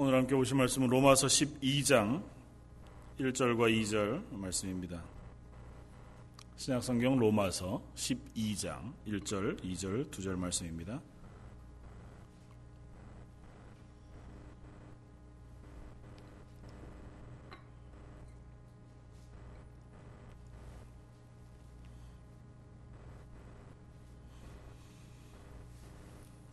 오늘 0.00 0.14
함께 0.14 0.36
보실 0.36 0.54
말씀은 0.54 0.86
로마서 0.86 1.26
12장 1.26 2.22
1절과 3.18 3.82
2절 3.82 4.32
말씀입니다. 4.32 5.02
신약성경 6.54 7.18
로마서 7.18 7.82
12장 7.96 8.92
1절, 9.08 9.60
2절, 9.60 10.08
2절 10.08 10.36
말씀입니다. 10.36 11.02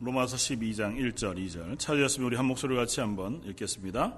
로마서 0.06 0.38
12장 0.38 0.96
1절 1.00 1.36
2절 1.36 1.80
찾으셨으면 1.80 2.28
우리 2.28 2.36
한 2.36 2.46
목소리 2.46 2.76
같이 2.76 3.00
한번 3.00 3.42
읽겠습니다. 3.44 4.16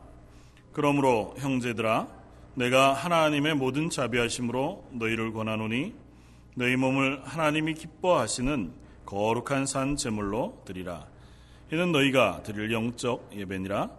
그러므로 0.73 1.34
형제들아 1.38 2.09
내가 2.55 2.91
하나님의 2.91 3.55
모든 3.55 3.90
자비하심으로 3.90 4.90
너희를 4.92 5.31
권하노니 5.31 5.94
너희 6.55 6.76
몸을 6.76 7.22
하나님이 7.23 7.76
기뻐하시는 7.76 8.73
거룩한 9.05 9.66
산 9.66 9.95
제물로 9.95 10.62
드리라. 10.66 11.08
이는 11.72 11.94
너희가 11.94 12.44
드릴 12.44 12.70
영적 12.73 13.30
예배니라. 13.34 13.90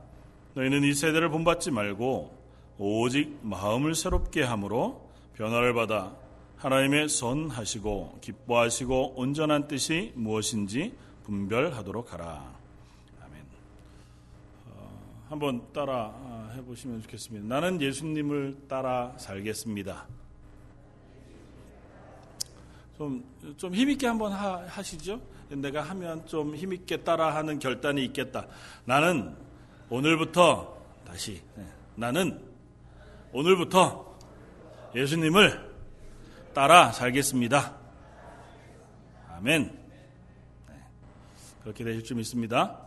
너희는 0.56 0.84
이 0.84 0.92
세대를 0.92 1.30
본받지 1.30 1.70
말고 1.70 2.36
오직 2.76 3.38
마음을 3.40 3.94
새롭게 3.94 4.42
함으로 4.42 5.08
변화를 5.36 5.72
받아 5.72 6.14
하나님의 6.58 7.08
선하시고 7.08 8.18
기뻐하시고 8.20 9.14
온전한 9.16 9.68
뜻이 9.68 10.12
무엇인지 10.16 11.07
분별하도록 11.28 12.14
하라. 12.14 12.56
아멘. 13.22 13.44
어, 14.70 15.26
한번 15.28 15.72
따라 15.74 16.10
아, 16.14 16.52
해보시면 16.56 17.02
좋겠습니다. 17.02 17.46
나는 17.46 17.80
예수님을 17.82 18.56
따라 18.66 19.12
살겠습니다. 19.18 20.06
좀, 22.96 23.22
좀 23.58 23.74
힘있게 23.74 24.06
한번 24.06 24.32
하, 24.32 24.82
시죠 24.82 25.20
내가 25.50 25.82
하면 25.82 26.26
좀 26.26 26.56
힘있게 26.56 27.04
따라하는 27.04 27.58
결단이 27.58 28.04
있겠다. 28.06 28.46
나는 28.86 29.36
오늘부터, 29.90 30.78
다시, 31.06 31.42
네. 31.54 31.66
나는 31.94 32.42
오늘부터 33.32 34.16
예수님을 34.94 35.74
따라 36.54 36.90
살겠습니다. 36.90 37.76
아멘. 39.28 39.77
그렇게 41.68 41.84
되실 41.84 42.02
줄 42.02 42.16
믿습니다. 42.16 42.80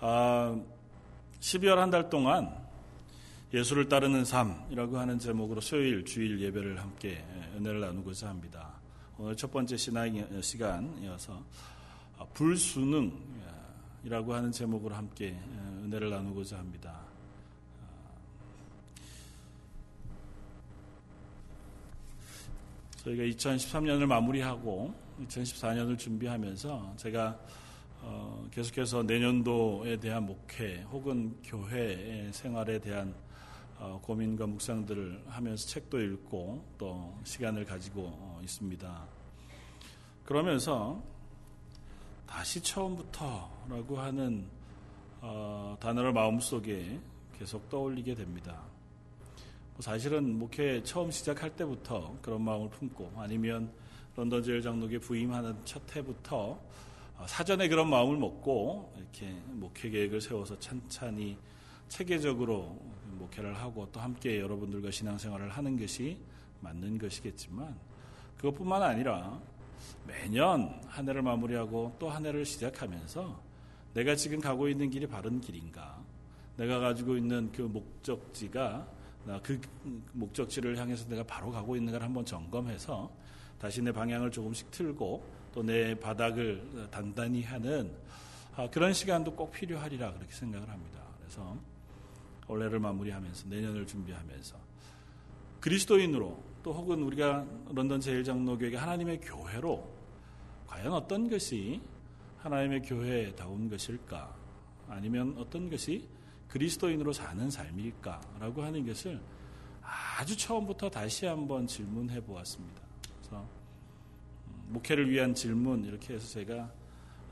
아, 0.00 0.58
12월 1.40 1.74
한 1.76 1.90
달 1.90 2.08
동안 2.08 2.50
예수를 3.52 3.90
따르는 3.90 4.24
삶이라고 4.24 4.96
하는 4.96 5.18
제목으로 5.18 5.60
수요일 5.60 6.02
주일 6.06 6.40
예배를 6.40 6.80
함께 6.80 7.22
은혜를 7.58 7.80
나누고자 7.80 8.30
합니다. 8.30 8.80
오늘 9.18 9.36
첫 9.36 9.52
번째 9.52 9.76
신앙 9.76 10.40
시간이어서 10.40 11.44
불수능이라고 12.32 13.12
하는 14.32 14.50
제목으로 14.50 14.94
함께 14.94 15.38
은혜를 15.84 16.08
나누고자 16.08 16.56
합니다. 16.56 17.00
저희가 23.04 23.24
2013년을 23.24 24.06
마무리하고 24.06 25.05
2014년을 25.20 25.98
준비하면서 25.98 26.94
제가 26.96 27.38
어, 28.02 28.46
계속해서 28.50 29.02
내년도에 29.02 29.96
대한 29.98 30.26
목회 30.26 30.82
혹은 30.82 31.36
교회 31.42 32.30
생활에 32.32 32.78
대한 32.78 33.14
어, 33.78 34.00
고민과 34.02 34.46
묵상들을 34.46 35.24
하면서 35.28 35.66
책도 35.66 36.00
읽고 36.00 36.64
또 36.78 37.18
시간을 37.24 37.64
가지고 37.64 38.02
어, 38.04 38.40
있습니다. 38.42 39.06
그러면서 40.24 41.02
다시 42.26 42.60
처음부터라고 42.60 43.98
하는 43.98 44.46
어, 45.20 45.76
단어를 45.80 46.12
마음속에 46.12 47.00
계속 47.38 47.68
떠올리게 47.68 48.14
됩니다. 48.14 48.62
뭐 49.74 49.82
사실은 49.82 50.38
목회 50.38 50.82
처음 50.82 51.10
시작할 51.10 51.54
때부터 51.54 52.16
그런 52.22 52.42
마음을 52.42 52.70
품고 52.70 53.12
아니면 53.16 53.70
런던 54.16 54.42
제일 54.42 54.62
장로교 54.62 54.98
부임하는 54.98 55.54
첫 55.66 55.94
해부터 55.94 56.58
어, 57.18 57.26
사전에 57.26 57.68
그런 57.68 57.88
마음을 57.90 58.16
먹고 58.16 58.94
이렇게 58.96 59.28
목회 59.48 59.90
계획을 59.90 60.22
세워서 60.22 60.58
찬찬히 60.58 61.36
체계적으로 61.88 62.80
목회를 63.18 63.54
하고 63.54 63.86
또 63.92 64.00
함께 64.00 64.40
여러분들과 64.40 64.90
신앙생활을 64.90 65.50
하는 65.50 65.78
것이 65.78 66.18
맞는 66.60 66.98
것이겠지만 66.98 67.76
그것뿐만 68.38 68.82
아니라 68.82 69.38
매년 70.06 70.80
한 70.88 71.08
해를 71.08 71.20
마무리하고 71.22 71.94
또 71.98 72.08
한 72.08 72.24
해를 72.24 72.44
시작하면서 72.44 73.38
내가 73.92 74.16
지금 74.16 74.40
가고 74.40 74.68
있는 74.68 74.90
길이 74.90 75.06
바른 75.06 75.40
길인가? 75.40 76.02
내가 76.56 76.78
가지고 76.78 77.16
있는 77.16 77.52
그 77.52 77.62
목적지가 77.62 78.88
그 79.42 79.60
목적지를 80.12 80.78
향해서 80.78 81.06
내가 81.08 81.22
바로 81.24 81.50
가고 81.50 81.76
있는가를 81.76 82.06
한번 82.06 82.24
점검해서 82.24 83.10
다시 83.58 83.82
내 83.82 83.92
방향을 83.92 84.30
조금씩 84.30 84.70
틀고 84.70 85.36
또 85.56 85.62
내 85.62 85.94
바닥을 85.98 86.88
단단히 86.90 87.42
하는 87.42 87.90
아, 88.56 88.68
그런 88.68 88.92
시간도 88.92 89.34
꼭 89.34 89.52
필요하리라 89.52 90.12
그렇게 90.12 90.30
생각을 90.32 90.68
합니다. 90.68 91.00
그래서 91.18 91.56
올해를 92.46 92.78
마무리하면서 92.78 93.48
내년을 93.48 93.86
준비하면서 93.86 94.56
그리스도인으로 95.60 96.42
또 96.62 96.74
혹은 96.74 97.02
우리가 97.02 97.46
런던 97.70 98.00
제일장로교회 98.00 98.76
하나님의 98.76 99.20
교회로 99.20 99.90
과연 100.66 100.92
어떤 100.92 101.28
것이 101.30 101.80
하나님의 102.38 102.82
교회다운 102.82 103.70
것일까? 103.70 104.36
아니면 104.88 105.34
어떤 105.38 105.70
것이 105.70 106.06
그리스도인으로 106.48 107.12
사는 107.12 107.50
삶일까라고 107.50 108.62
하는 108.62 108.86
것을 108.86 109.20
아주 109.82 110.36
처음부터 110.36 110.90
다시 110.90 111.24
한번 111.26 111.66
질문해 111.66 112.20
보았습니다. 112.20 112.85
그래서 113.26 113.48
음, 114.46 114.64
목회를 114.68 115.10
위한 115.10 115.34
질문 115.34 115.84
이렇게 115.84 116.14
해서 116.14 116.28
제가 116.28 116.72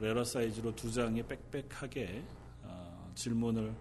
레러 0.01 0.25
사이즈로 0.25 0.75
두 0.75 0.91
장에 0.91 1.23
빽빽하게 1.23 2.25
어, 2.65 3.13
질문을 3.15 3.73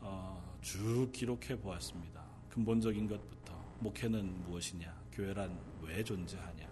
어, 0.00 0.58
쭉 0.62 1.10
기록해 1.12 1.58
보았습니다. 1.60 2.22
근본적인 2.50 3.08
것부터 3.08 3.52
목회는 3.80 4.44
무엇이냐, 4.44 4.94
교회란 5.12 5.58
왜 5.82 6.04
존재하냐, 6.04 6.68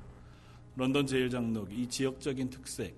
런던 0.76 1.06
제일장로교 1.06 1.72
이 1.72 1.88
지역적인 1.88 2.50
특색, 2.50 2.96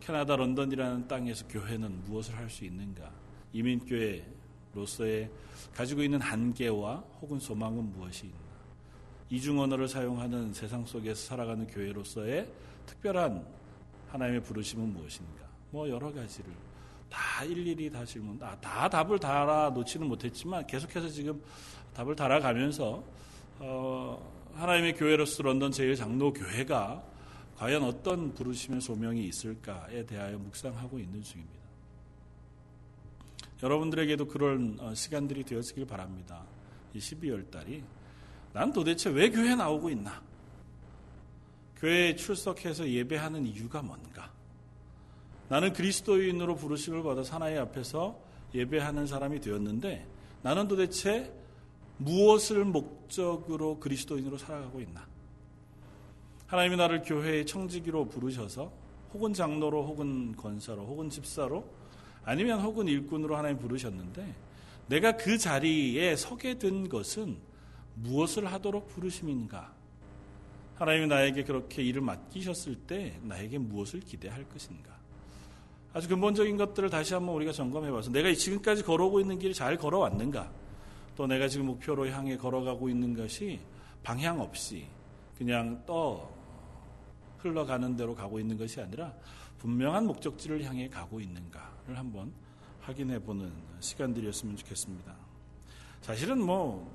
캐나다 0.00 0.34
런던이라는 0.34 1.06
땅에서 1.06 1.46
교회는 1.46 2.04
무엇을 2.04 2.36
할 2.36 2.50
수 2.50 2.64
있는가, 2.64 3.12
이민교회로서의 3.52 5.30
가지고 5.74 6.02
있는 6.02 6.20
한계와 6.20 6.96
혹은 7.20 7.38
소망은 7.38 7.92
무엇이. 7.92 8.32
이중 9.30 9.60
언어를 9.60 9.86
사용하는 9.86 10.52
세상 10.52 10.84
속에서 10.84 11.28
살아가는 11.28 11.66
교회로서의 11.68 12.48
특별한 12.86 13.46
하나님의 14.08 14.42
부르심은 14.42 14.92
무엇인가? 14.92 15.46
뭐 15.70 15.88
여러 15.88 16.12
가지를 16.12 16.52
다 17.08 17.44
일일이 17.44 17.90
다 17.90 18.04
질문, 18.04 18.38
아, 18.42 18.56
다 18.60 18.88
답을 18.88 19.20
달아 19.20 19.70
놓지는 19.70 20.06
못했지만 20.08 20.66
계속해서 20.66 21.08
지금 21.08 21.40
답을 21.94 22.16
달아가면서 22.16 23.04
어, 23.60 24.32
하나님의 24.54 24.96
교회로서 24.96 25.44
런던 25.44 25.70
제일 25.70 25.94
장로 25.94 26.32
교회가 26.32 27.02
과연 27.56 27.84
어떤 27.84 28.34
부르심의 28.34 28.80
소명이 28.80 29.24
있을까에 29.26 30.06
대하여 30.06 30.38
묵상하고 30.38 30.98
있는 30.98 31.22
중입니다. 31.22 31.60
여러분들에게도 33.62 34.26
그런 34.26 34.76
어, 34.80 34.94
시간들이 34.94 35.44
되었길 35.44 35.86
바랍니다. 35.86 36.44
이 36.94 36.98
12월 36.98 37.48
달이 37.50 37.84
난 38.52 38.72
도대체 38.72 39.10
왜 39.10 39.30
교회 39.30 39.54
나오고 39.54 39.90
있나? 39.90 40.22
교회에 41.76 42.16
출석해서 42.16 42.88
예배하는 42.88 43.46
이유가 43.46 43.80
뭔가? 43.80 44.30
나는 45.48 45.72
그리스도인으로 45.72 46.56
부르심을 46.56 47.02
받아 47.02 47.22
사나이 47.24 47.56
앞에서 47.56 48.18
예배하는 48.54 49.06
사람이 49.06 49.40
되었는데 49.40 50.06
나는 50.42 50.68
도대체 50.68 51.32
무엇을 51.98 52.64
목적으로 52.64 53.78
그리스도인으로 53.78 54.38
살아가고 54.38 54.80
있나? 54.80 55.06
하나님이 56.46 56.76
나를 56.76 57.02
교회의 57.02 57.46
청지기로 57.46 58.08
부르셔서 58.08 58.72
혹은 59.12 59.32
장로로 59.32 59.84
혹은 59.86 60.34
권사로 60.36 60.84
혹은 60.84 61.10
집사로 61.10 61.64
아니면 62.24 62.60
혹은 62.60 62.86
일꾼으로 62.86 63.36
하나님 63.36 63.58
부르셨는데 63.58 64.34
내가 64.88 65.16
그 65.16 65.38
자리에 65.38 66.16
서게 66.16 66.58
된 66.58 66.88
것은 66.88 67.38
무엇을 67.94 68.50
하도록 68.52 68.86
부르심인가? 68.88 69.72
하나님이 70.76 71.08
나에게 71.08 71.44
그렇게 71.44 71.82
일을 71.82 72.00
맡기셨을 72.00 72.74
때 72.74 73.18
나에게 73.22 73.58
무엇을 73.58 74.00
기대할 74.00 74.48
것인가? 74.48 74.98
아주 75.92 76.08
근본적인 76.08 76.56
것들을 76.56 76.88
다시 76.88 77.14
한번 77.14 77.34
우리가 77.34 77.52
점검해 77.52 77.90
봐서 77.90 78.10
내가 78.10 78.32
지금까지 78.32 78.84
걸어오고 78.84 79.20
있는 79.20 79.38
길이 79.38 79.52
잘 79.52 79.76
걸어왔는가? 79.76 80.50
또 81.16 81.26
내가 81.26 81.48
지금 81.48 81.66
목표로 81.66 82.08
향해 82.08 82.36
걸어가고 82.36 82.88
있는 82.88 83.14
것이 83.14 83.60
방향 84.02 84.40
없이 84.40 84.86
그냥 85.36 85.82
떠 85.84 86.30
흘러가는 87.38 87.96
대로 87.96 88.14
가고 88.14 88.38
있는 88.38 88.56
것이 88.56 88.80
아니라 88.80 89.12
분명한 89.58 90.06
목적지를 90.06 90.64
향해 90.64 90.88
가고 90.88 91.20
있는가를 91.20 91.98
한번 91.98 92.32
확인해 92.80 93.18
보는 93.18 93.52
시간들이었으면 93.80 94.56
좋겠습니다. 94.56 95.14
사실은 96.00 96.42
뭐 96.42 96.90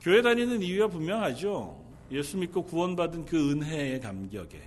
교회 0.00 0.22
다니는 0.22 0.62
이유가 0.62 0.88
분명하죠. 0.88 1.78
예수 2.10 2.36
믿고 2.38 2.64
구원받은 2.64 3.26
그 3.26 3.52
은혜의 3.52 4.00
감격에 4.00 4.60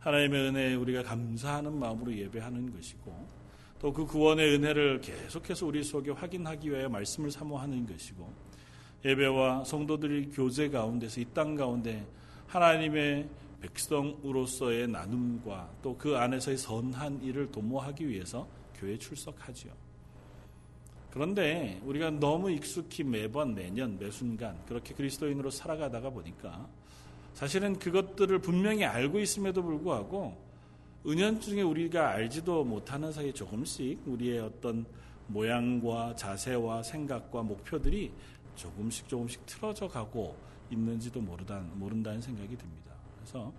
하나님의 0.00 0.48
은혜에 0.48 0.74
우리가 0.74 1.02
감사하는 1.02 1.78
마음으로 1.78 2.14
예배하는 2.14 2.74
것이고 2.74 3.44
또 3.80 3.92
그 3.92 4.06
구원의 4.06 4.54
은혜를 4.54 5.00
계속해서 5.02 5.66
우리 5.66 5.84
속에 5.84 6.10
확인하기 6.10 6.70
위하여 6.70 6.88
말씀을 6.88 7.30
사모하는 7.30 7.86
것이고 7.86 8.32
예배와 9.04 9.64
성도들이 9.64 10.30
교제 10.30 10.70
가운데서 10.70 11.20
이 11.20 11.26
땅 11.34 11.54
가운데 11.54 12.06
하나님의 12.46 13.28
백성으로서의 13.60 14.88
나눔과 14.88 15.70
또 15.82 15.96
그 15.98 16.16
안에서의 16.16 16.56
선한 16.56 17.22
일을 17.22 17.50
도모하기 17.52 18.08
위해서 18.08 18.48
교회에 18.76 18.98
출석하지요. 18.98 19.83
그런데 21.14 21.80
우리가 21.84 22.10
너무 22.10 22.50
익숙히 22.50 23.04
매번 23.04 23.54
매년 23.54 23.96
매 24.00 24.10
순간 24.10 24.58
그렇게 24.66 24.94
그리스도인으로 24.94 25.48
살아가다가 25.48 26.10
보니까 26.10 26.68
사실은 27.34 27.78
그것들을 27.78 28.40
분명히 28.40 28.84
알고 28.84 29.20
있음에도 29.20 29.62
불구하고 29.62 30.36
은연중에 31.06 31.62
우리가 31.62 32.10
알지도 32.10 32.64
못하는 32.64 33.12
사이에 33.12 33.32
조금씩 33.32 34.00
우리의 34.06 34.40
어떤 34.40 34.84
모양과 35.28 36.16
자세와 36.16 36.82
생각과 36.82 37.44
목표들이 37.44 38.12
조금씩 38.56 39.08
조금씩 39.08 39.46
틀어져 39.46 39.86
가고 39.86 40.36
있는지도 40.70 41.20
모르다, 41.20 41.60
모른다는 41.74 42.20
생각이 42.20 42.56
듭니다. 42.56 42.90
그래서 43.18 43.52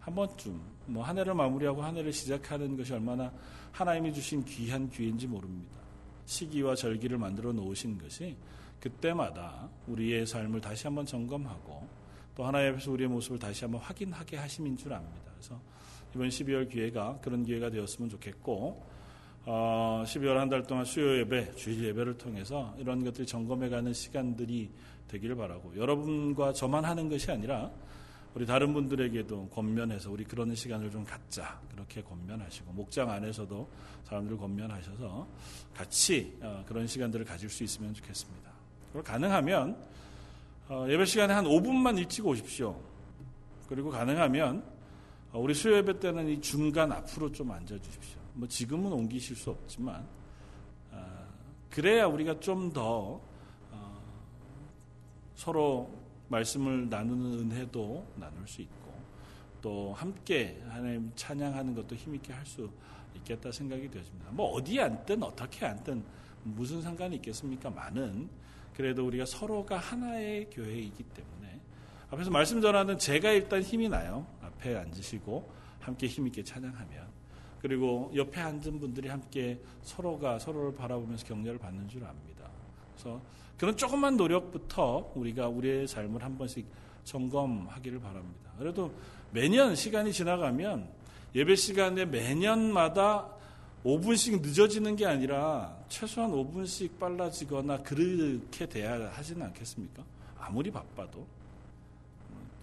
한 0.00 0.14
번쯤 0.14 0.60
뭐 0.84 1.02
한 1.02 1.16
해를 1.16 1.32
마무리하고 1.32 1.82
한 1.82 1.96
해를 1.96 2.12
시작하는 2.12 2.76
것이 2.76 2.92
얼마나 2.92 3.32
하나님이 3.72 4.12
주신 4.12 4.44
귀한 4.44 4.90
기회인지 4.90 5.26
모릅니다. 5.26 5.80
시기와 6.26 6.74
절기를 6.74 7.18
만들어 7.18 7.52
놓으신 7.52 7.98
것이 7.98 8.36
그때마다 8.80 9.68
우리의 9.86 10.26
삶을 10.26 10.60
다시 10.60 10.86
한번 10.86 11.04
점검하고 11.06 11.86
또 12.36 12.44
하나님 12.44 12.72
앞에서 12.72 12.90
우리의 12.92 13.08
모습을 13.08 13.38
다시 13.38 13.64
한번 13.64 13.80
확인하게 13.82 14.36
하심인 14.36 14.76
줄 14.76 14.92
압니다. 14.92 15.32
그래서 15.34 15.60
이번 16.14 16.28
12월 16.28 16.70
기회가 16.70 17.18
그런 17.20 17.44
기회가 17.44 17.70
되었으면 17.70 18.08
좋겠고 18.10 18.82
어, 19.46 20.02
12월 20.06 20.34
한 20.36 20.48
달 20.48 20.62
동안 20.64 20.84
수요 20.84 21.18
예배, 21.18 21.54
주일 21.56 21.84
예배를 21.84 22.18
통해서 22.18 22.74
이런 22.78 23.04
것들이 23.04 23.26
점검해가는 23.26 23.92
시간들이 23.92 24.70
되기를 25.08 25.36
바라고 25.36 25.74
여러분과 25.76 26.52
저만 26.52 26.84
하는 26.84 27.08
것이 27.08 27.30
아니라 27.30 27.70
우리 28.34 28.46
다른 28.46 28.72
분들에게도 28.72 29.48
권면해서 29.48 30.10
우리 30.10 30.24
그런 30.24 30.54
시간을 30.54 30.90
좀 30.90 31.04
갖자 31.04 31.60
그렇게 31.70 32.00
권면하시고 32.02 32.72
목장 32.72 33.10
안에서도 33.10 33.68
사람들 34.04 34.36
권면하셔서 34.36 35.26
같이 35.74 36.38
어, 36.40 36.64
그런 36.66 36.86
시간들을 36.86 37.24
가질 37.24 37.50
수 37.50 37.64
있으면 37.64 37.92
좋겠습니다. 37.92 38.50
그리고 38.92 39.04
가능하면 39.04 39.76
어, 40.68 40.86
예배 40.88 41.04
시간에 41.06 41.34
한 41.34 41.44
5분만 41.44 41.98
일찍 41.98 42.24
오십시오. 42.24 42.80
그리고 43.68 43.90
가능하면 43.90 44.62
어, 45.32 45.40
우리 45.40 45.52
수요 45.52 45.76
예배 45.78 45.98
때는 45.98 46.28
이 46.28 46.40
중간 46.40 46.92
앞으로 46.92 47.32
좀 47.32 47.50
앉아 47.50 47.78
주십시오. 47.78 48.20
뭐 48.34 48.46
지금은 48.46 48.92
옮기실 48.92 49.34
수 49.34 49.50
없지만 49.50 50.06
그래야 51.68 52.06
우리가 52.06 52.40
좀더 52.40 53.20
서로 55.36 55.99
말씀을 56.30 56.88
나누는 56.88 57.50
은혜도 57.50 58.06
나눌 58.16 58.46
수 58.46 58.62
있고 58.62 58.92
또 59.60 59.92
함께 59.92 60.62
하나님 60.68 61.12
찬양하는 61.14 61.74
것도 61.74 61.94
힘있게 61.94 62.32
할 62.32 62.46
수 62.46 62.70
있겠다 63.16 63.50
생각이 63.52 63.90
되어집니다. 63.90 64.30
뭐 64.30 64.50
어디에 64.52 64.82
앉든 64.82 65.22
어떻게 65.22 65.66
앉든 65.66 66.02
무슨 66.44 66.80
상관이 66.80 67.16
있겠습니까? 67.16 67.68
많은 67.68 68.28
그래도 68.74 69.04
우리가 69.06 69.26
서로가 69.26 69.76
하나의 69.76 70.48
교회이기 70.50 71.02
때문에 71.02 71.60
앞에서 72.10 72.30
말씀 72.30 72.60
전하는 72.60 72.98
제가 72.98 73.32
일단 73.32 73.62
힘이 73.62 73.88
나요. 73.88 74.26
앞에 74.40 74.76
앉으시고 74.76 75.50
함께 75.80 76.06
힘있게 76.06 76.44
찬양하면 76.44 77.08
그리고 77.60 78.10
옆에 78.14 78.40
앉은 78.40 78.80
분들이 78.80 79.08
함께 79.08 79.60
서로가 79.82 80.38
서로를 80.38 80.74
바라보면서 80.74 81.26
격려를 81.26 81.58
받는 81.58 81.88
줄 81.88 82.04
압니다. 82.04 82.48
그래서 82.94 83.20
그런 83.60 83.76
조그만 83.76 84.16
노력부터 84.16 85.12
우리가 85.14 85.48
우리의 85.48 85.86
삶을 85.86 86.24
한 86.24 86.38
번씩 86.38 86.64
점검하기를 87.04 88.00
바랍니다. 88.00 88.50
그래도 88.58 88.90
매년 89.32 89.76
시간이 89.76 90.14
지나가면 90.14 90.88
예배 91.34 91.56
시간에 91.56 92.06
매년마다 92.06 93.28
5분씩 93.84 94.40
늦어지는 94.40 94.96
게 94.96 95.04
아니라 95.04 95.76
최소한 95.90 96.30
5분씩 96.30 96.98
빨라지거나 96.98 97.82
그렇게 97.82 98.64
돼야 98.66 99.10
하지는 99.12 99.42
않겠습니까? 99.48 100.02
아무리 100.38 100.70
바빠도. 100.70 101.26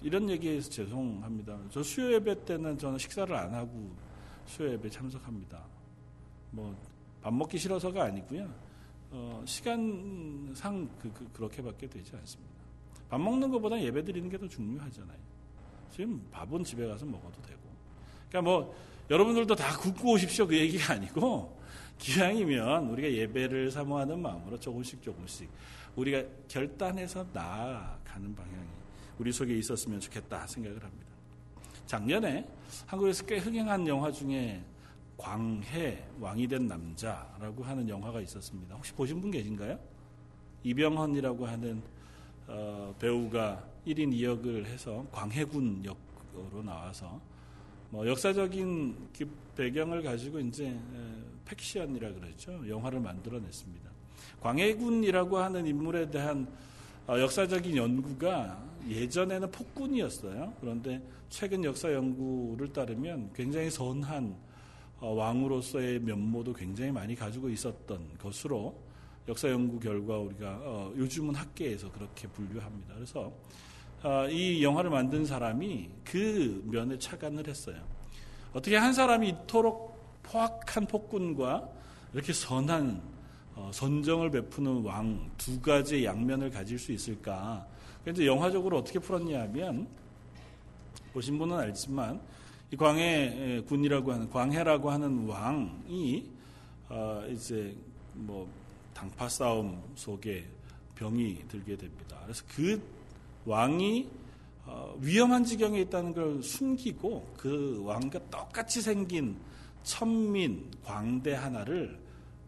이런 0.02 0.28
얘기에서 0.32 0.68
죄송합니다. 0.72 1.60
저 1.70 1.84
수요 1.84 2.12
예배 2.14 2.44
때는 2.44 2.76
저는 2.80 2.98
식사를 2.98 3.36
안 3.36 3.54
하고 3.54 3.92
수요 4.48 4.72
예배 4.72 4.90
참석합니다. 4.90 5.62
뭐 6.50 6.76
밥 7.22 7.34
먹기 7.34 7.58
싫어서가 7.58 8.06
아니고요. 8.06 8.48
어, 9.12 9.42
시간상 9.45 10.89
그, 11.00 11.12
그, 11.33 11.42
렇게밖에 11.42 11.88
되지 11.88 12.12
않습니다. 12.15 12.54
밥 13.09 13.19
먹는 13.21 13.50
것보다 13.50 13.81
예배 13.81 14.04
드리는 14.04 14.30
게 14.30 14.38
더 14.38 14.48
중요하잖아요. 14.48 15.18
지금 15.92 16.21
밥은 16.31 16.63
집에 16.63 16.86
가서 16.86 17.06
먹어도 17.06 17.42
되고. 17.42 17.59
그러니까 18.30 18.42
뭐 18.42 18.75
여러분들도 19.09 19.56
다 19.56 19.77
굽고 19.77 20.12
오십시오 20.12 20.45
그 20.45 20.57
얘기가 20.57 20.94
아니고 20.94 21.57
기왕이면 21.98 22.89
우리가 22.89 23.09
예배를 23.12 23.71
사모하는 23.71 24.21
마음으로 24.21 24.59
조금씩 24.59 25.01
조금씩 25.01 25.50
우리가 25.95 26.24
결단해서 26.48 27.25
나아가는 27.33 28.36
방향이 28.36 28.68
우리 29.18 29.31
속에 29.31 29.57
있었으면 29.57 30.00
좋겠다 30.00 30.45
생각을 30.45 30.83
합니다. 30.83 31.07
작년에 31.88 32.45
한국에서 32.86 33.25
꽤 33.25 33.38
흥행한 33.38 33.88
영화 33.88 34.12
중에 34.12 34.62
광해 35.18 36.04
왕이 36.19 36.48
된 36.48 36.68
남자라고 36.68 37.64
하는 37.64 37.90
영화가 37.90 38.22
있었습니다. 38.22 38.75
혹시 38.75 38.94
보신 38.94 39.19
분 39.19 39.31
계신가요? 39.31 39.78
이병헌이라고 40.63 41.46
하는 41.46 41.82
어, 42.48 42.96
배우가 43.00 43.63
1인 43.86 44.13
2역을 44.13 44.65
해서 44.65 45.06
광해군 45.12 45.84
역으로 45.84 46.63
나와서 46.63 47.20
뭐 47.89 48.08
역사적인 48.08 49.10
그 49.18 49.30
배경을 49.56 50.03
가지고 50.03 50.39
이제 50.39 50.77
팩시언이라 51.46 52.13
그러죠. 52.13 52.68
영화를 52.68 53.00
만들어냈습니다. 53.00 53.89
광해군이라고 54.41 55.38
하는 55.38 55.65
인물에 55.65 56.10
대한 56.12 56.48
어, 57.08 57.20
역사적인 57.20 57.75
연구가 57.75 58.62
예전에는 58.88 59.50
폭군이었어요. 59.51 60.53
그런데 60.60 61.01
최근 61.30 61.63
역사 61.63 61.91
연구를 61.91 62.72
따르면 62.72 63.32
굉장히 63.34 63.70
선한 63.70 64.25
어, 64.25 64.47
왕으로서의 65.00 66.00
면모도 66.00 66.54
굉장히 66.54 66.92
많이 66.92 67.16
가지고 67.16 67.50
있었던 67.50 68.18
것으로 68.18 68.75
역사 69.27 69.50
연구 69.50 69.80
결과 69.80 70.18
우리가 70.18 70.60
어, 70.63 70.94
요즘은 70.98 71.36
학계에서 71.36 71.92
그렇게 71.92 72.27
분류합니다. 72.27 72.94
그래서 72.96 73.32
어, 74.04 74.27
이 74.30 74.63
영화를 74.63 74.89
만든 74.89 75.25
사람이 75.25 75.89
그 76.04 76.63
면에 76.66 76.98
착안을 76.98 77.48
했어요. 77.48 77.77
어떻게 78.54 78.77
한 78.77 78.94
사람이 78.94 79.30
이토록 79.30 80.22
포악한 80.24 80.88
폭군과 80.88 81.70
이렇게 82.13 82.34
선한 82.34 83.01
선정을 83.72 84.32
베푸는 84.32 84.84
왕 84.84 85.30
두 85.38 85.62
가지의 85.62 86.06
양면을 86.06 86.50
가질 86.50 86.77
수 86.77 86.92
있을까? 86.92 87.66
그래서 88.04 88.25
영화적으로 88.25 88.80
어떻게 88.80 89.00
풀었냐면 89.00 89.88
보신 91.13 91.38
분은 91.38 91.56
알지만 91.58 92.20
이 92.69 92.75
광해 92.75 93.63
군이라고 93.65 94.12
하는 94.12 94.29
광해라고 94.29 94.89
하는 94.91 95.25
왕이 95.25 96.29
어 96.89 97.24
이제 97.29 97.74
뭐 98.13 98.50
당파 98.93 99.29
싸움 99.29 99.81
속에 99.95 100.45
병이 100.95 101.47
들게 101.47 101.77
됩니다. 101.77 102.19
그래서 102.24 102.43
그 102.53 102.81
왕이 103.45 104.09
어 104.65 104.97
위험한 105.00 105.45
지경에 105.45 105.79
있다는 105.81 106.13
걸 106.13 106.43
숨기고 106.43 107.36
그 107.38 107.81
왕과 107.86 108.19
똑같이 108.29 108.81
생긴 108.81 109.38
천민 109.83 110.69
광대 110.83 111.36
하나를 111.36 111.97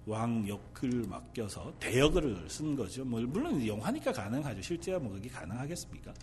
왕 0.06 0.46
역을 0.50 1.06
맡겨서 1.08 1.72
대역을 1.80 2.50
쓴 2.50 2.76
거죠. 2.76 3.06
뭐 3.06 3.22
물론 3.22 3.66
영화니까 3.66 4.12
가능하죠. 4.12 4.62
실제야 4.62 5.00
뭐 5.00 5.14
그게 5.14 5.30
가능하겠습니까? 5.30 6.14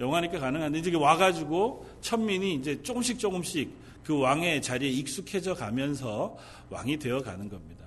영화니까 0.00 0.38
가능한데 0.38 0.78
이제 0.78 0.94
와가지고 0.94 1.86
천민이 2.00 2.54
이제 2.54 2.82
조금씩 2.82 3.18
조금씩 3.18 3.70
그 4.04 4.18
왕의 4.18 4.62
자리에 4.62 4.90
익숙해져 4.90 5.54
가면서 5.54 6.36
왕이 6.70 6.98
되어 6.98 7.20
가는 7.20 7.48
겁니다. 7.48 7.86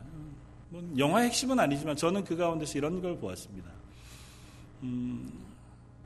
뭐 0.70 0.84
영화의 0.98 1.28
핵심은 1.28 1.60
아니지만 1.60 1.96
저는 1.96 2.24
그 2.24 2.36
가운데서 2.36 2.78
이런 2.78 3.02
걸 3.02 3.18
보았습니다. 3.18 3.70
음, 4.84 5.32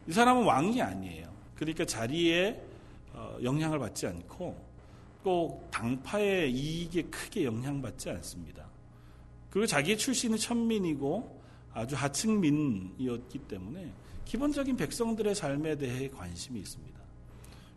이 0.07 0.11
사람은 0.11 0.43
왕이 0.43 0.81
아니에요. 0.81 1.29
그러니까 1.55 1.85
자리에 1.85 2.61
어, 3.13 3.37
영향을 3.43 3.79
받지 3.79 4.07
않고 4.07 4.69
꼭 5.23 5.69
당파의 5.71 6.51
이익에 6.51 7.03
크게 7.03 7.43
영향받지 7.43 8.09
않습니다. 8.09 8.65
그리고 9.49 9.65
자기의 9.65 9.97
출신은 9.97 10.37
천민이고 10.37 11.38
아주 11.73 11.95
하층민이었기 11.95 13.39
때문에 13.39 13.91
기본적인 14.25 14.77
백성들의 14.77 15.33
삶에 15.35 15.77
대해 15.77 16.09
관심이 16.09 16.59
있습니다. 16.59 16.99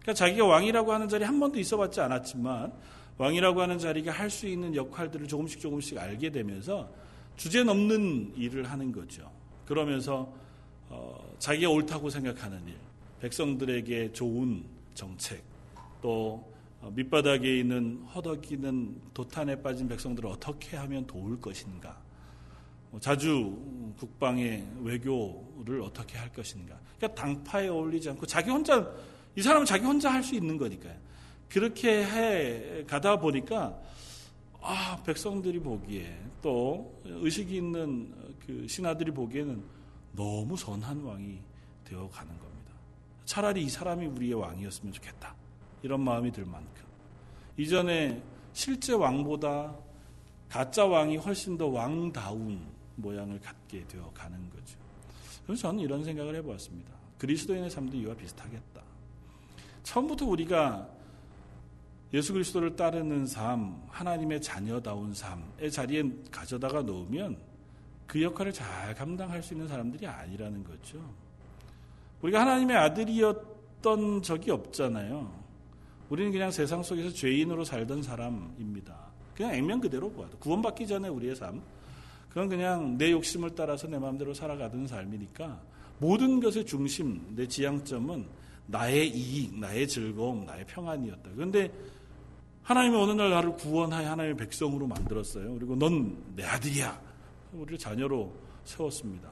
그러니까 0.00 0.14
자기가 0.14 0.44
왕이라고 0.46 0.92
하는 0.92 1.08
자리에 1.08 1.26
한 1.26 1.38
번도 1.38 1.58
있어봤지 1.58 2.00
않았지만 2.00 2.72
왕이라고 3.18 3.60
하는 3.60 3.78
자리가 3.78 4.10
할 4.10 4.28
수 4.30 4.48
있는 4.48 4.74
역할들을 4.74 5.28
조금씩 5.28 5.60
조금씩 5.60 5.98
알게 5.98 6.30
되면서 6.30 6.90
주제 7.36 7.62
넘는 7.62 8.34
일을 8.36 8.70
하는 8.70 8.92
거죠. 8.92 9.30
그러면서 9.66 10.32
어, 10.88 11.34
자기가 11.38 11.70
옳다고 11.70 12.10
생각하는 12.10 12.66
일, 12.66 12.76
백성들에게 13.20 14.12
좋은 14.12 14.64
정책, 14.94 15.42
또 16.02 16.52
어, 16.80 16.90
밑바닥에 16.94 17.60
있는 17.60 18.02
허덕이는 18.14 19.00
도탄에 19.14 19.62
빠진 19.62 19.88
백성들을 19.88 20.28
어떻게 20.28 20.76
하면 20.76 21.06
도울 21.06 21.40
것인가? 21.40 22.01
뭐 22.92 23.00
자주 23.00 23.58
국방의 23.98 24.64
외교를 24.82 25.80
어떻게 25.80 26.18
할 26.18 26.30
것인가? 26.30 26.78
그러니까 26.98 27.20
당파에 27.20 27.68
어울리지 27.68 28.10
않고 28.10 28.26
자기 28.26 28.50
혼자 28.50 28.86
이 29.34 29.40
사람은 29.40 29.64
자기 29.64 29.84
혼자 29.86 30.12
할 30.12 30.22
수 30.22 30.34
있는 30.34 30.58
거니까요. 30.58 30.94
그렇게 31.48 32.04
해 32.04 32.84
가다 32.84 33.18
보니까 33.18 33.78
아 34.60 35.02
백성들이 35.04 35.58
보기에 35.60 36.14
또 36.42 37.00
의식이 37.04 37.56
있는 37.56 38.14
그 38.46 38.66
신하들이 38.68 39.10
보기에는 39.10 39.62
너무 40.12 40.54
선한 40.56 41.02
왕이 41.02 41.40
되어 41.84 42.08
가는 42.10 42.28
겁니다. 42.38 42.72
차라리 43.24 43.62
이 43.62 43.68
사람이 43.70 44.06
우리의 44.06 44.34
왕이었으면 44.34 44.92
좋겠다. 44.92 45.34
이런 45.82 46.00
마음이 46.02 46.30
들 46.30 46.44
만큼 46.44 46.84
이전에 47.56 48.22
실제 48.52 48.92
왕보다 48.92 49.74
가짜 50.50 50.84
왕이 50.84 51.16
훨씬 51.16 51.56
더 51.56 51.68
왕다운 51.68 52.71
모양을 52.96 53.40
갖게 53.40 53.86
되어 53.86 54.10
가는 54.14 54.38
거죠. 54.50 54.78
그래서 55.46 55.62
저는 55.62 55.80
이런 55.80 56.04
생각을 56.04 56.34
해보았습니다. 56.36 56.92
그리스도인의 57.18 57.70
삶도 57.70 57.96
이와 57.96 58.14
비슷하겠다. 58.14 58.82
처음부터 59.82 60.26
우리가 60.26 60.88
예수 62.12 62.32
그리스도를 62.32 62.76
따르는 62.76 63.26
삶, 63.26 63.82
하나님의 63.88 64.42
자녀다운 64.42 65.14
삶의 65.14 65.70
자리에 65.70 66.04
가져다가 66.30 66.82
놓으면 66.82 67.38
그 68.06 68.22
역할을 68.22 68.52
잘 68.52 68.94
감당할 68.94 69.42
수 69.42 69.54
있는 69.54 69.66
사람들이 69.66 70.06
아니라는 70.06 70.62
거죠. 70.64 71.02
우리가 72.20 72.40
하나님의 72.40 72.76
아들이었던 72.76 74.22
적이 74.22 74.50
없잖아요. 74.50 75.42
우리는 76.10 76.30
그냥 76.30 76.50
세상 76.50 76.82
속에서 76.82 77.10
죄인으로 77.10 77.64
살던 77.64 78.02
사람입니다. 78.02 78.94
그냥 79.34 79.54
액면 79.54 79.80
그대로 79.80 80.10
보아도 80.10 80.36
구원받기 80.38 80.86
전에 80.86 81.08
우리의 81.08 81.34
삶 81.34 81.62
그건 82.32 82.48
그냥 82.48 82.96
내 82.96 83.12
욕심을 83.12 83.54
따라서 83.54 83.86
내 83.86 83.98
마음대로 83.98 84.32
살아가던 84.32 84.86
삶이니까 84.86 85.60
모든 85.98 86.40
것의 86.40 86.64
중심, 86.64 87.20
내 87.36 87.46
지향점은 87.46 88.26
나의 88.66 89.10
이익, 89.10 89.58
나의 89.58 89.86
즐거움, 89.86 90.46
나의 90.46 90.64
평안이었다. 90.66 91.30
그런데 91.34 91.70
하나님이 92.62 92.96
어느 92.96 93.12
날 93.12 93.28
나를 93.28 93.54
구원하여 93.56 94.10
하나님의 94.12 94.38
백성으로 94.38 94.86
만들었어요. 94.86 95.52
그리고 95.52 95.76
넌 95.76 96.16
내 96.34 96.42
아들이야. 96.42 96.98
우리를 97.52 97.76
자녀로 97.76 98.32
세웠습니다. 98.64 99.30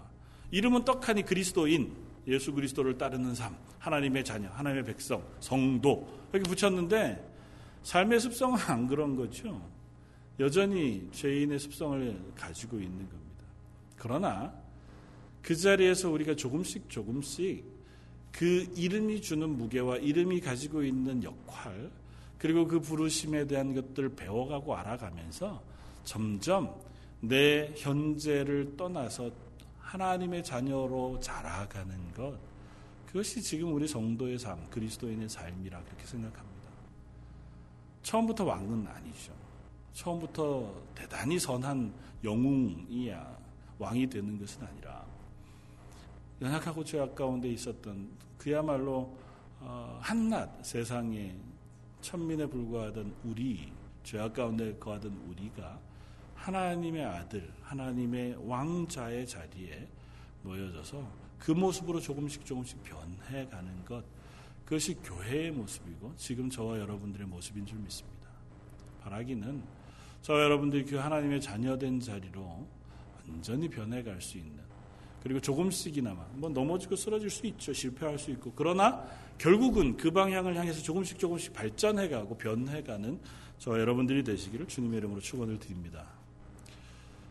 이름은 0.50 0.84
떡하니 0.84 1.22
그리스도인, 1.22 1.94
예수 2.26 2.52
그리스도를 2.52 2.98
따르는 2.98 3.34
삶, 3.34 3.56
하나님의 3.78 4.24
자녀, 4.26 4.50
하나님의 4.50 4.84
백성, 4.84 5.22
성도 5.40 6.06
이렇게 6.34 6.50
붙였는데 6.50 7.30
삶의 7.82 8.20
습성은 8.20 8.58
안 8.68 8.86
그런 8.86 9.16
거죠. 9.16 9.58
여전히 10.40 11.06
죄인의 11.12 11.58
습성을 11.58 12.32
가지고 12.34 12.78
있는 12.78 12.96
겁니다. 12.96 13.44
그러나 13.96 14.52
그 15.42 15.54
자리에서 15.54 16.10
우리가 16.10 16.34
조금씩 16.34 16.88
조금씩 16.88 17.62
그 18.32 18.66
이름이 18.74 19.20
주는 19.20 19.48
무게와 19.50 19.98
이름이 19.98 20.40
가지고 20.40 20.82
있는 20.82 21.22
역할 21.22 21.90
그리고 22.38 22.66
그 22.66 22.80
부르심에 22.80 23.46
대한 23.46 23.74
것들을 23.74 24.16
배워가고 24.16 24.74
알아가면서 24.74 25.62
점점 26.04 26.74
내 27.20 27.74
현재를 27.76 28.78
떠나서 28.78 29.30
하나님의 29.78 30.42
자녀로 30.42 31.20
자라가는 31.20 32.12
것 32.12 32.38
그것이 33.06 33.42
지금 33.42 33.74
우리 33.74 33.86
성도의 33.86 34.38
삶, 34.38 34.64
그리스도인의 34.70 35.28
삶이라 35.28 35.82
그렇게 35.82 36.06
생각합니다. 36.06 36.70
처음부터 38.02 38.44
왕은 38.44 38.86
아니죠. 38.86 39.39
처음부터 39.92 40.72
대단히 40.94 41.38
선한 41.38 41.92
영웅이야. 42.24 43.38
왕이 43.78 44.08
되는 44.08 44.38
것은 44.38 44.62
아니라. 44.64 45.04
연약하고 46.40 46.84
죄악 46.84 47.14
가운데 47.14 47.48
있었던 47.48 48.10
그야말로 48.38 49.16
어, 49.60 49.98
한낱 50.00 50.64
세상에 50.64 51.34
천민에 52.00 52.46
불과하던 52.46 53.14
우리 53.24 53.72
죄악 54.02 54.32
가운데 54.34 54.74
거하던 54.78 55.12
우리가 55.28 55.78
하나님의 56.34 57.04
아들, 57.04 57.52
하나님의 57.62 58.48
왕자의 58.48 59.26
자리에 59.26 59.86
모여져서 60.42 61.06
그 61.38 61.52
모습으로 61.52 62.00
조금씩 62.00 62.46
조금씩 62.46 62.82
변해가는 62.82 63.84
것, 63.84 64.04
그것이 64.64 64.94
교회의 64.94 65.50
모습이고 65.50 66.14
지금 66.16 66.48
저와 66.48 66.78
여러분들의 66.78 67.26
모습인 67.26 67.66
줄 67.66 67.78
믿습니다. 67.78 68.28
바라기는 69.02 69.62
저와 70.22 70.42
여러분들이 70.42 70.84
그 70.84 70.96
하나님의 70.96 71.40
자녀된 71.40 72.00
자리로 72.00 72.66
완전히 73.28 73.68
변해갈 73.68 74.20
수 74.20 74.38
있는 74.38 74.60
그리고 75.22 75.40
조금씩이나마 75.40 76.24
뭐 76.32 76.48
넘어지고 76.48 76.96
쓰러질 76.96 77.28
수 77.30 77.46
있죠. 77.46 77.72
실패할 77.72 78.18
수 78.18 78.30
있고 78.32 78.52
그러나 78.54 79.04
결국은 79.38 79.96
그 79.96 80.10
방향을 80.10 80.56
향해서 80.56 80.82
조금씩 80.82 81.18
조금씩 81.18 81.52
발전해가고 81.52 82.36
변해가는 82.36 83.18
저와 83.58 83.78
여러분들이 83.78 84.24
되시기를 84.24 84.66
주님의 84.66 84.98
이름으로 84.98 85.20
축원을 85.20 85.58
드립니다. 85.58 86.06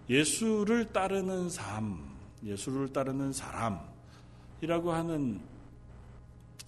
예수를 0.09 0.85
따르는 0.85 1.49
삶, 1.49 2.15
예수를 2.43 2.91
따르는 2.91 3.31
사람이라고 3.31 4.91
하는 4.91 5.41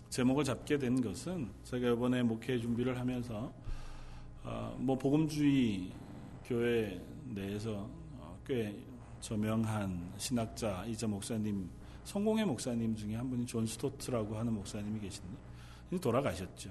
제목을 0.09 0.43
잡게 0.43 0.77
된 0.77 1.01
것은 1.01 1.49
제가 1.63 1.89
이번에 1.89 2.21
목회 2.21 2.59
준비를 2.59 2.99
하면서 2.99 3.51
어, 4.43 4.75
뭐 4.79 4.97
복음주의 4.97 5.91
교회 6.51 7.01
내에서 7.29 7.89
어, 8.19 8.37
꽤 8.45 8.75
저명한 9.21 10.15
신학자 10.17 10.83
이자 10.85 11.07
목사님 11.07 11.69
성공회 12.03 12.43
목사님 12.43 12.93
중에 12.93 13.15
한 13.15 13.29
분이 13.29 13.45
존 13.45 13.65
스토트라고 13.65 14.35
하는 14.35 14.51
목사님이 14.55 14.99
계신데 14.99 15.37
돌아가셨죠. 16.01 16.69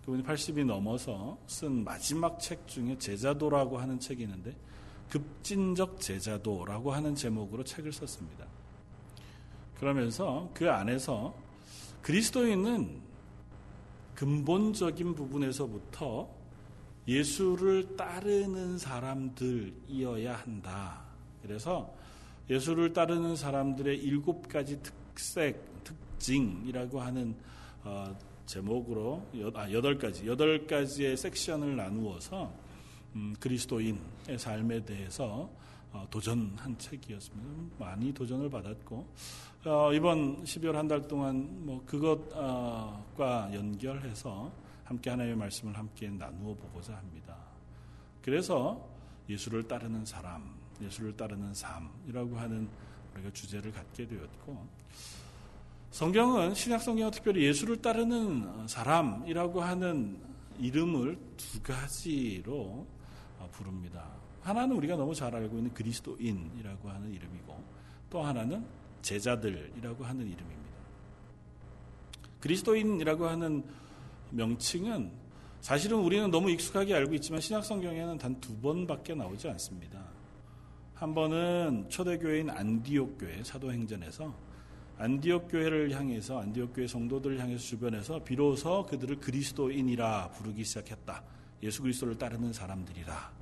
그분이 0.00 0.22
80이 0.22 0.64
넘어서 0.64 1.36
쓴 1.46 1.84
마지막 1.84 2.40
책 2.40 2.66
중에 2.66 2.96
제자도라고 2.96 3.76
하는 3.76 4.00
책이 4.00 4.22
있는데 4.22 4.56
급진적 5.10 6.00
제자도라고 6.00 6.92
하는 6.92 7.14
제목으로 7.14 7.64
책을 7.64 7.92
썼습니다. 7.92 8.46
그러면서 9.78 10.48
그 10.54 10.70
안에서 10.70 11.34
그리스도인은 12.00 12.98
근본적인 14.14 15.14
부분에서부터 15.14 16.41
예수를 17.06 17.96
따르는 17.96 18.78
사람들이어야 18.78 20.36
한다. 20.36 21.02
그래서 21.42 21.92
예수를 22.48 22.92
따르는 22.92 23.36
사람들의 23.36 23.98
일곱 23.98 24.48
가지 24.48 24.80
특색, 24.82 25.60
특징이라고 25.84 27.00
하는 27.00 27.34
어, 27.84 28.16
제목으로 28.46 29.26
아, 29.54 29.70
여덟 29.72 29.98
가지, 29.98 30.26
여덟 30.26 30.66
가지의 30.66 31.16
섹션을 31.16 31.76
나누어서 31.76 32.52
음, 33.16 33.34
그리스도인의 33.40 34.38
삶에 34.38 34.84
대해서 34.84 35.50
어, 35.92 36.06
도전한 36.10 36.78
책이었습니다. 36.78 37.76
많이 37.78 38.12
도전을 38.14 38.48
받았고 38.48 39.06
어, 39.64 39.92
이번 39.92 40.42
12월 40.44 40.72
한 40.72 40.88
달 40.88 41.06
동안 41.06 41.66
뭐 41.66 41.82
그것과 41.86 43.50
연결해서 43.52 44.50
함께 44.92 45.08
하나님의 45.08 45.38
말씀을 45.38 45.76
함께 45.76 46.10
나누어 46.10 46.54
보고자 46.54 46.94
합니다. 46.94 47.34
그래서 48.20 48.86
예수를 49.26 49.66
따르는 49.66 50.04
사람, 50.04 50.54
예수를 50.82 51.16
따르는 51.16 51.54
삶이라고 51.54 52.36
하는 52.36 52.68
우리가 53.14 53.30
주제를 53.32 53.72
갖게 53.72 54.06
되었고 54.06 54.66
성경은 55.92 56.54
신약 56.54 56.82
성경은 56.82 57.10
특별히 57.10 57.46
예수를 57.46 57.80
따르는 57.80 58.68
사람이라고 58.68 59.62
하는 59.62 60.18
이름을 60.58 61.18
두 61.38 61.62
가지로 61.62 62.86
부릅니다. 63.50 64.10
하나는 64.42 64.76
우리가 64.76 64.96
너무 64.96 65.14
잘 65.14 65.34
알고 65.34 65.56
있는 65.56 65.72
그리스도인이라고 65.72 66.90
하는 66.90 67.10
이름이고 67.12 67.64
또 68.10 68.22
하나는 68.22 68.66
제자들이라고 69.00 70.04
하는 70.04 70.26
이름입니다. 70.26 70.72
그리스도인이라고 72.40 73.26
하는 73.26 73.64
명칭은 74.32 75.10
사실은 75.60 75.98
우리는 75.98 76.30
너무 76.30 76.50
익숙하게 76.50 76.94
알고 76.94 77.14
있지만 77.14 77.40
신약 77.40 77.64
성경에는 77.64 78.18
단 78.18 78.40
두 78.40 78.56
번밖에 78.58 79.14
나오지 79.14 79.48
않습니다. 79.50 80.02
한 80.94 81.14
번은 81.14 81.86
초대교회인 81.88 82.50
안디옥 82.50 83.18
교회 83.18 83.42
사도행전에서 83.44 84.34
안디옥 84.98 85.48
교회를 85.50 85.90
향해서 85.92 86.40
안디옥 86.40 86.74
교회 86.74 86.86
성도들을 86.86 87.38
향해서 87.40 87.62
주변에서 87.62 88.22
비로소 88.24 88.84
그들을 88.86 89.20
그리스도인이라 89.20 90.30
부르기 90.30 90.64
시작했다. 90.64 91.22
예수 91.62 91.82
그리스도를 91.82 92.18
따르는 92.18 92.52
사람들이라 92.52 93.32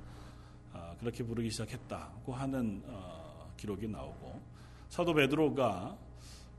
아, 0.73 0.95
그렇게 0.99 1.23
부르기 1.23 1.49
시작했다고 1.49 2.33
하는 2.33 2.81
어, 2.85 3.51
기록이 3.57 3.87
나오고 3.87 4.41
사도 4.89 5.13
베드로가 5.13 5.97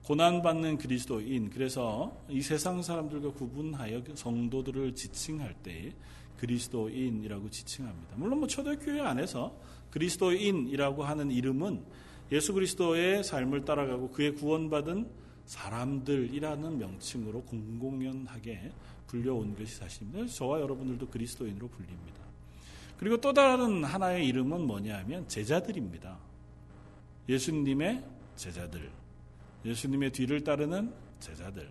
고난받는 0.04 0.78
그리스도인 0.78 1.50
그래서 1.50 2.16
이 2.28 2.42
세상 2.42 2.82
사람들과 2.82 3.32
구분하여 3.32 4.02
성도들을 4.14 4.94
지칭할 4.94 5.54
때 5.62 5.92
그리스도인이라고 6.38 7.50
지칭합니다. 7.50 8.16
물론 8.16 8.40
뭐 8.40 8.48
초대교회 8.48 9.00
안에서 9.00 9.56
그리스도인이라고 9.90 11.04
하는 11.04 11.30
이름은 11.30 11.84
예수 12.32 12.52
그리스도의 12.52 13.22
삶을 13.22 13.64
따라가고 13.64 14.10
그의 14.10 14.34
구원받은 14.34 15.08
사람들이라는 15.46 16.78
명칭으로 16.78 17.42
공공연하게 17.42 18.72
불려온 19.06 19.54
것이 19.54 19.76
사실입니다. 19.76 20.26
저와 20.26 20.60
여러분들도 20.60 21.08
그리스도인으로 21.08 21.68
불립니다. 21.68 22.22
그리고 22.96 23.18
또 23.18 23.32
다른 23.32 23.84
하나의 23.84 24.26
이름은 24.28 24.66
뭐냐 24.66 24.98
하면 25.00 25.28
제자들입니다. 25.28 26.18
예수님의 27.28 28.02
제자들. 28.36 29.01
예수님의 29.64 30.10
뒤를 30.10 30.44
따르는 30.44 30.92
제자들. 31.20 31.70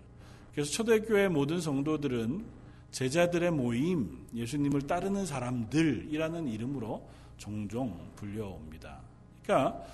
그래서 0.52 0.70
초대교회 0.70 1.28
모든 1.28 1.60
성도들은 1.60 2.44
제자들의 2.90 3.50
모임, 3.52 4.26
예수님을 4.34 4.82
따르는 4.82 5.24
사람들이라는 5.24 6.48
이름으로 6.48 7.08
종종 7.38 8.12
불려옵니다. 8.16 9.00
그러니까 9.42 9.84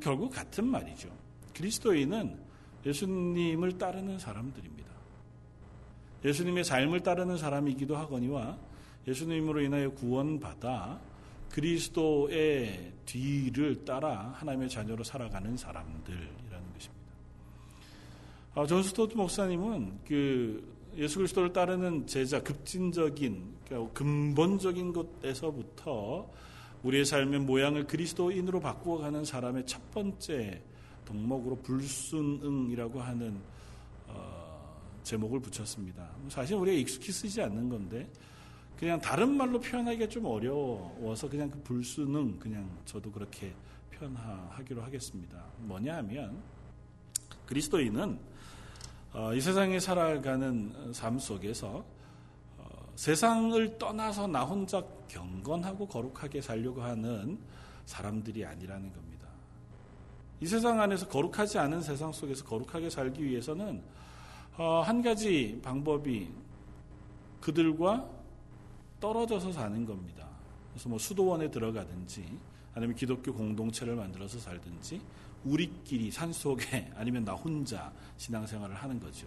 결국 0.00 0.30
같은 0.30 0.66
말이죠. 0.66 1.08
그리스도인은 1.52 2.38
예수님을 2.86 3.78
따르는 3.78 4.18
사람들입니다. 4.18 4.90
예수님의 6.24 6.64
삶을 6.64 7.00
따르는 7.00 7.36
사람이기도 7.36 7.96
하거니와 7.96 8.56
예수님으로 9.06 9.60
인하여 9.60 9.90
구원받아 9.90 11.00
그리스도의 11.50 12.92
뒤를 13.04 13.84
따라 13.84 14.32
하나님의 14.36 14.68
자녀로 14.70 15.04
살아가는 15.04 15.56
것입니다. 15.56 16.43
아, 18.56 18.64
존 18.66 18.84
스토트 18.84 19.16
목사님은 19.16 19.98
그 20.06 20.74
예수 20.96 21.18
그리스도를 21.18 21.52
따르는 21.52 22.06
제자 22.06 22.40
급진적인 22.40 23.52
그러니까 23.66 23.92
근본적인 23.94 24.92
것에서부터 24.92 26.30
우리의 26.84 27.04
삶의 27.04 27.40
모양을 27.40 27.88
그리스도인으로 27.88 28.60
바꾸어 28.60 28.98
가는 28.98 29.24
사람의 29.24 29.66
첫 29.66 29.90
번째 29.90 30.62
덕목으로 31.04 31.56
불순응이라고 31.62 33.00
하는 33.00 33.40
어, 34.06 34.80
제목을 35.02 35.40
붙였습니다. 35.40 36.08
사실 36.28 36.54
우리가 36.54 36.78
익숙히 36.78 37.10
쓰지 37.10 37.42
않는 37.42 37.68
건데 37.68 38.08
그냥 38.78 39.00
다른 39.00 39.36
말로 39.36 39.58
표현하기가 39.58 40.08
좀 40.08 40.26
어려워서 40.26 41.28
그냥 41.28 41.50
그 41.50 41.60
불순응 41.64 42.38
그냥 42.38 42.70
저도 42.84 43.10
그렇게 43.10 43.52
표현하기로 43.90 44.80
하겠습니다. 44.80 45.44
뭐냐 45.58 45.96
하면 45.96 46.40
그리스도인은 47.46 48.12
어, 48.12 48.33
이 49.34 49.40
세상에 49.40 49.78
살아가는 49.78 50.92
삶 50.92 51.20
속에서 51.20 51.84
어, 52.58 52.64
세상을 52.96 53.78
떠나서 53.78 54.26
나 54.26 54.44
혼자 54.44 54.82
경건하고 55.06 55.86
거룩하게 55.86 56.40
살려고 56.40 56.82
하는 56.82 57.38
사람들이 57.86 58.44
아니라는 58.44 58.92
겁니다. 58.92 59.28
이 60.40 60.46
세상 60.46 60.80
안에서 60.80 61.06
거룩하지 61.06 61.58
않은 61.58 61.80
세상 61.80 62.10
속에서 62.10 62.44
거룩하게 62.44 62.90
살기 62.90 63.24
위해서는 63.24 63.82
어, 64.56 64.82
한 64.84 65.00
가지 65.00 65.60
방법이 65.62 66.32
그들과 67.40 68.08
떨어져서 68.98 69.52
사는 69.52 69.84
겁니다. 69.84 70.26
그래서 70.72 70.88
뭐 70.88 70.98
수도원에 70.98 71.52
들어가든지 71.52 72.36
아니면 72.74 72.96
기독교 72.96 73.32
공동체를 73.32 73.94
만들어서 73.94 74.40
살든지 74.40 75.00
우리끼리 75.44 76.10
산속에 76.10 76.92
아니면 76.96 77.24
나 77.24 77.32
혼자 77.32 77.92
신앙생활을 78.16 78.74
하는 78.74 79.00
거죠. 79.00 79.26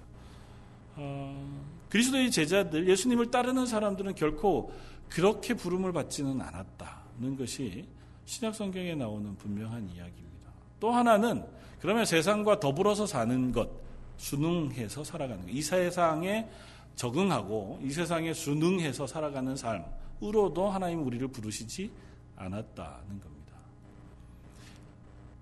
어, 0.95 1.62
그리스도의 1.89 2.32
제자들, 2.32 2.89
예수님을 2.89 3.30
따르는 3.30 3.65
사람들은 3.67 4.15
결코 4.15 4.71
그렇게 5.10 5.53
부름을 5.53 5.93
받지는 5.93 6.41
않았다는 6.41 7.38
것이 7.38 7.88
신약 8.25 8.56
성경에 8.56 8.95
나오는 8.95 9.36
분명한 9.38 9.89
이야기입니다. 9.89 10.51
또 10.80 10.91
하나는 10.91 11.45
그러면 11.80 12.06
세상과 12.06 12.60
더불어서 12.60 13.06
사는 13.06 13.51
것, 13.51 13.69
순응해서 14.17 15.03
살아가는 15.03 15.43
것. 15.43 15.49
이 15.51 15.62
세상에 15.62 16.47
적응하고 16.95 17.80
이 17.84 17.91
세상에 17.91 18.34
순응해서 18.34 19.06
살아가는 19.06 19.56
삶으로도 19.56 20.69
하나님 20.69 21.06
우리를 21.06 21.27
부르시지 21.27 21.91
않았다는 22.36 23.21
겁니다. 23.21 23.37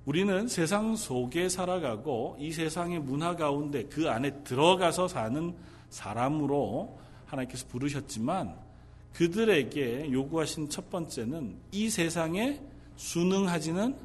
우리는 0.05 0.47
세상 0.47 0.95
속에 0.95 1.49
살아가고 1.49 2.37
이 2.39 2.51
세상의 2.51 2.99
문화 2.99 3.35
가운데 3.35 3.85
그 3.85 4.09
안에 4.09 4.43
들어가서 4.43 5.07
사는 5.07 5.55
사람으로 5.89 6.99
하나님께서 7.25 7.65
부르셨지만 7.67 8.55
그들에게 9.13 10.11
요구하신 10.11 10.69
첫 10.69 10.91
번째는 10.91 11.57
이 11.71 11.89
세상에 11.89 12.61
순응하지는 12.97 13.95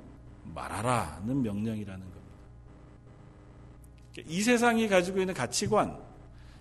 말아라는 0.55 1.43
명령이라는 1.43 2.01
겁니다. 2.01 2.21
이 4.27 4.41
세상이 4.41 4.89
가지고 4.89 5.21
있는 5.21 5.35
가치관, 5.35 5.99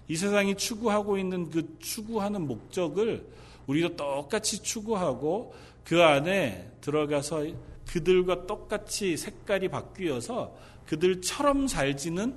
이 0.07 0.15
세상이 0.17 0.55
추구하고 0.55 1.17
있는 1.17 1.49
그 1.49 1.77
추구하는 1.79 2.45
목적을 2.45 3.25
우리도 3.67 3.95
똑같이 3.95 4.61
추구하고 4.61 5.53
그 5.85 6.03
안에 6.03 6.71
들어가서 6.81 7.45
그들과 7.89 8.45
똑같이 8.45 9.17
색깔이 9.17 9.69
바뀌어서 9.69 10.55
그들처럼 10.85 11.67
살지는 11.67 12.35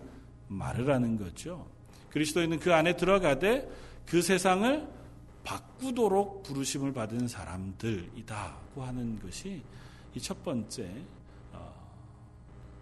말으라는 0.48 1.18
거죠. 1.18 1.66
그리스도인은 2.10 2.58
그 2.58 2.72
안에 2.72 2.96
들어가되 2.96 3.68
그 4.06 4.22
세상을 4.22 4.88
바꾸도록 5.44 6.42
부르심을 6.42 6.92
받은 6.92 7.28
사람들이다고 7.28 8.82
하는 8.82 9.18
것이 9.20 9.62
이 10.14 10.20
첫 10.20 10.42
번째 10.42 10.90
어, 11.52 11.74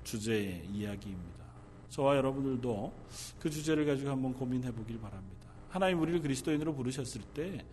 주제의 0.05 0.67
이야기입니다. 0.73 1.45
저와 1.89 2.17
여러분들도 2.17 2.93
그 3.41 3.51
주제를 3.51 3.85
가지고 3.87 4.11
한번 4.11 4.33
고민해 4.35 4.73
보길 4.73 5.01
바랍니다. 5.01 5.49
하나님 5.69 6.01
우리를 6.01 6.21
그리스도인으로 6.21 6.75
부르셨을 6.75 7.21
때 7.35 7.65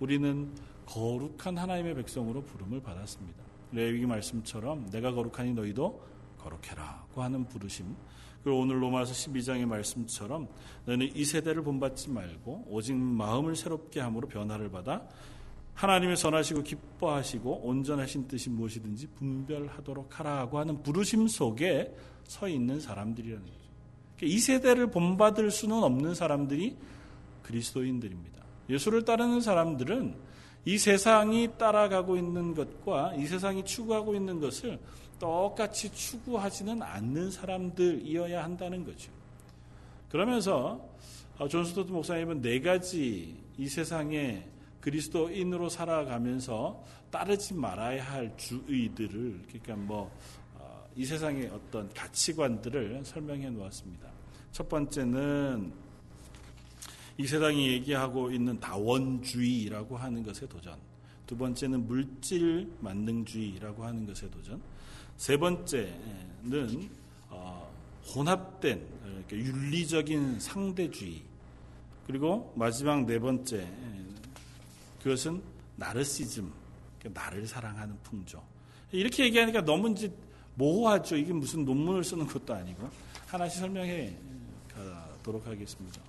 우리는 0.00 0.52
거룩한 0.86 1.58
하나님의 1.58 1.94
백성으로 1.94 2.42
부름을 2.42 2.82
받았습니다. 2.82 3.43
레위기 3.74 4.06
말씀처럼 4.06 4.88
내가 4.90 5.12
거룩하니 5.12 5.52
너희도 5.52 6.02
거룩해라고 6.38 7.22
하는 7.22 7.46
부르심. 7.46 7.94
그리고 8.42 8.60
오늘 8.60 8.82
로마서 8.82 9.12
12장의 9.12 9.64
말씀처럼 9.66 10.48
너는 10.84 11.10
이 11.14 11.24
세대를 11.24 11.62
본받지 11.62 12.10
말고 12.10 12.66
오직 12.68 12.94
마음을 12.94 13.56
새롭게 13.56 14.00
함으로 14.00 14.28
변화를 14.28 14.70
받아 14.70 15.08
하나님의 15.74 16.16
선하시고 16.16 16.62
기뻐하시고 16.62 17.62
온전하신 17.64 18.28
뜻이 18.28 18.50
무엇이든지 18.50 19.08
분별하도록 19.08 20.20
하라고 20.20 20.58
하는 20.58 20.82
부르심 20.82 21.26
속에 21.26 21.94
서 22.24 22.48
있는 22.48 22.80
사람들이라는 22.80 23.44
거죠. 23.44 23.58
그러니까 24.16 24.36
이 24.36 24.38
세대를 24.38 24.90
본받을 24.90 25.50
수는 25.50 25.82
없는 25.82 26.14
사람들이 26.14 26.76
그리스도인들입니다. 27.42 28.44
예수를 28.68 29.04
따르는 29.04 29.40
사람들은 29.40 30.16
이 30.64 30.78
세상이 30.78 31.58
따라가고 31.58 32.16
있는 32.16 32.54
것과 32.54 33.14
이 33.14 33.26
세상이 33.26 33.64
추구하고 33.64 34.14
있는 34.14 34.40
것을 34.40 34.78
똑같이 35.18 35.92
추구하지는 35.92 36.82
않는 36.82 37.30
사람들이어야 37.30 38.42
한다는 38.42 38.84
거죠. 38.84 39.12
그러면서 40.08 40.80
어, 41.38 41.48
존스토트 41.48 41.90
목사님은 41.90 42.40
네 42.40 42.60
가지 42.60 43.36
이 43.58 43.68
세상에 43.68 44.46
그리스도인으로 44.80 45.68
살아가면서 45.68 46.82
따르지 47.10 47.54
말아야 47.54 48.04
할 48.04 48.36
주의들을 48.36 49.42
그러니까 49.48 49.76
뭐이 49.76 50.08
어, 50.54 50.86
세상의 50.96 51.48
어떤 51.48 51.88
가치관들을 51.92 53.04
설명해 53.04 53.50
놓았습니다. 53.50 54.08
첫 54.52 54.68
번째는 54.68 55.72
이 57.16 57.26
세상이 57.26 57.68
얘기하고 57.68 58.30
있는 58.30 58.58
다원주의라고 58.58 59.96
하는 59.96 60.22
것의 60.22 60.48
도전. 60.48 60.76
두 61.26 61.36
번째는 61.36 61.86
물질 61.86 62.70
만능주의라고 62.80 63.84
하는 63.84 64.06
것의 64.06 64.30
도전. 64.30 64.60
세 65.16 65.36
번째는 65.36 66.90
어, 67.30 67.72
혼합된 68.14 68.80
윤리적인 69.30 70.40
상대주의. 70.40 71.22
그리고 72.06 72.52
마지막 72.56 73.06
네 73.06 73.18
번째 73.18 73.66
그것은 75.02 75.42
나르시즘, 75.76 76.52
나를 77.12 77.46
사랑하는 77.46 77.96
풍조. 78.02 78.42
이렇게 78.92 79.24
얘기하니까 79.24 79.64
너무 79.64 79.90
이제 79.90 80.12
모호하죠. 80.54 81.16
이게 81.16 81.32
무슨 81.32 81.64
논문을 81.64 82.04
쓰는 82.04 82.26
것도 82.26 82.54
아니고 82.54 82.88
하나씩 83.26 83.60
설명해 83.60 84.16
가도록 84.74 85.46
하겠습니다. 85.46 86.00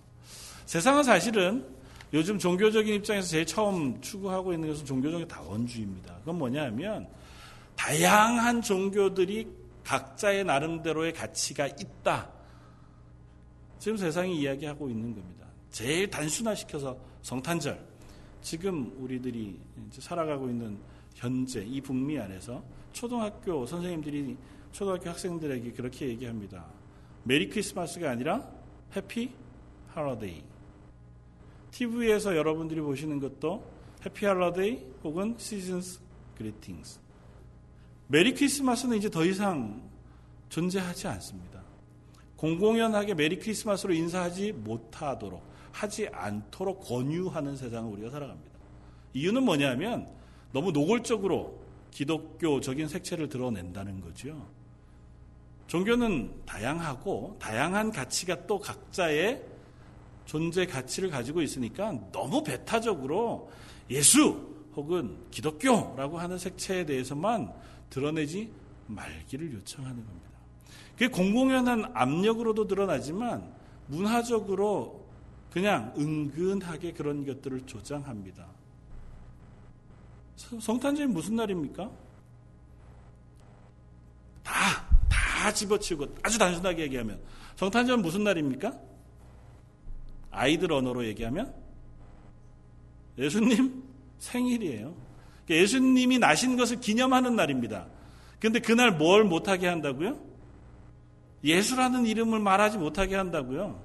세상은 0.66 1.04
사실은 1.04 1.66
요즘 2.14 2.40
종교적인 2.40 2.94
입장에서 2.96 3.28
제일 3.28 3.46
처음 3.46 4.00
추구하고 4.02 4.54
있는 4.54 4.70
것은 4.70 4.86
종교적인 4.86 5.28
다원주의입니다. 5.28 6.16
그건 6.20 6.38
뭐냐 6.38 6.64
하면 6.66 7.08
다양한 7.76 8.62
종교들이 8.62 9.48
각자의 9.84 10.44
나름대로의 10.46 11.14
가치가 11.14 11.68
있다. 11.68 12.30
지금 13.80 13.98
세상이 13.98 14.40
이야기하고 14.40 14.90
있는 14.90 15.14
겁니다. 15.14 15.46
제일 15.70 16.10
단순화시켜서 16.10 16.98
성탄절. 17.22 17.80
지금 18.42 18.94
우리들이 19.00 19.60
살아가고 19.92 20.50
있는 20.50 20.78
현재 21.16 21.64
이 21.64 21.82
북미 21.82 22.20
안에서 22.20 22.64
초등학교 22.94 23.66
선생님들이 23.66 24.38
초등학교 24.72 25.10
학생들에게 25.10 25.72
그렇게 25.74 26.08
얘기합니다. 26.08 26.66
메리 27.24 27.50
크리스마스가 27.50 28.12
아니라 28.12 28.48
Happy 28.96 29.32
Holiday. 29.90 30.55
TV에서 31.76 32.38
여러분들이 32.38 32.80
보시는 32.80 33.20
것도 33.20 33.62
Happy 34.06 34.26
Holiday 34.26 34.80
혹은 35.04 35.36
Season's 35.38 36.00
Greetings. 36.38 37.00
메리 38.08 38.34
크리스마스는 38.34 38.98
이제 38.98 39.10
더 39.10 39.26
이상 39.26 39.82
존재하지 40.48 41.08
않습니다. 41.08 41.62
공공연하게 42.38 43.16
메리 43.16 43.40
크리스마스로 43.40 43.94
인사하지 43.94 44.54
못하도록 44.54 45.42
하지 45.74 46.08
않도록 46.14 46.80
권유하는 46.82 47.58
세상을 47.58 47.92
우리가 47.92 48.10
살아갑니다. 48.10 48.52
이유는 49.14 49.44
뭐냐면 49.44 50.08
너무 50.54 50.72
노골적으로 50.72 51.60
기독교적인 51.92 52.88
색채를 52.88 53.28
드러낸다는 53.28 54.00
거죠. 54.00 54.48
종교는 55.68 56.46
다양하고 56.46 57.36
다양한 57.40 57.92
가치가 57.92 58.46
또 58.46 58.60
각자의 58.60 59.55
존재 60.26 60.66
가치를 60.66 61.10
가지고 61.10 61.42
있으니까 61.42 61.94
너무 62.12 62.44
배타적으로 62.44 63.50
예수 63.90 64.56
혹은 64.76 65.18
기독교라고 65.32 66.20
하는 66.20 66.38
색채에 66.38 66.86
대해서만 66.86 67.52
드러내지 67.90 68.52
말기를 68.88 69.54
요청하는 69.54 69.96
겁니다. 69.96 70.30
그게 70.94 71.08
공공연한 71.08 71.92
압력으로도 71.94 72.68
드러나지만 72.68 73.54
문화적으로 73.88 75.06
그냥 75.52 75.94
은근하게 75.98 76.94
그런 76.94 77.26
것들을 77.26 77.66
조장합니다. 77.66 78.48
성탄절이 80.36 81.08
무슨 81.08 81.38
날입니까? 81.38 81.90
다, 84.44 84.54
다 85.10 85.54
집어치우고 85.54 86.16
아주 86.24 86.38
단순하게 86.38 86.84
얘기하면 86.84 87.22
성탄절은 87.56 88.02
무슨 88.02 88.24
날입니까? 88.24 88.78
아이들 90.36 90.72
언어로 90.72 91.06
얘기하면 91.08 91.54
예수님 93.18 93.84
생일이에요. 94.20 94.94
그러니까 95.46 95.64
예수님이 95.64 96.20
나신 96.20 96.58
것을 96.58 96.80
기념하는 96.80 97.36
날입니다. 97.36 97.88
근데 98.40 98.60
그날 98.60 98.92
뭘 98.92 99.24
못하게 99.24 99.68
한다고요? 99.68 100.20
예수라는 101.44 102.06
이름을 102.06 102.40
말하지 102.40 102.78
못하게 102.78 103.16
한다고요? 103.16 103.80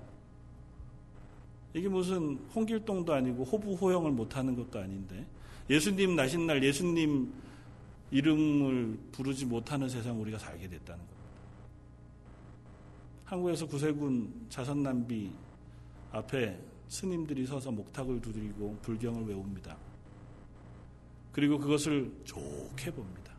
이게 1.74 1.88
무슨 1.88 2.38
홍길동도 2.54 3.12
아니고 3.12 3.44
호부호영을 3.44 4.10
못하는 4.10 4.56
것도 4.56 4.80
아닌데 4.80 5.24
예수님 5.68 6.16
나신 6.16 6.46
날 6.46 6.64
예수님 6.64 7.32
이름을 8.10 8.98
부르지 9.12 9.46
못하는 9.46 9.88
세상 9.88 10.20
우리가 10.20 10.38
살게 10.38 10.68
됐다는 10.68 10.98
겁니다. 10.98 11.20
한국에서 13.24 13.66
구세군 13.66 14.46
자선남비 14.48 15.30
앞에 16.12 16.58
스님들이 16.88 17.46
서서 17.46 17.70
목탁을 17.70 18.20
두드리고 18.20 18.78
불경을 18.82 19.28
외웁니다. 19.28 19.76
그리고 21.32 21.58
그것을 21.58 22.12
좋게 22.24 22.90
봅니다. 22.90 23.32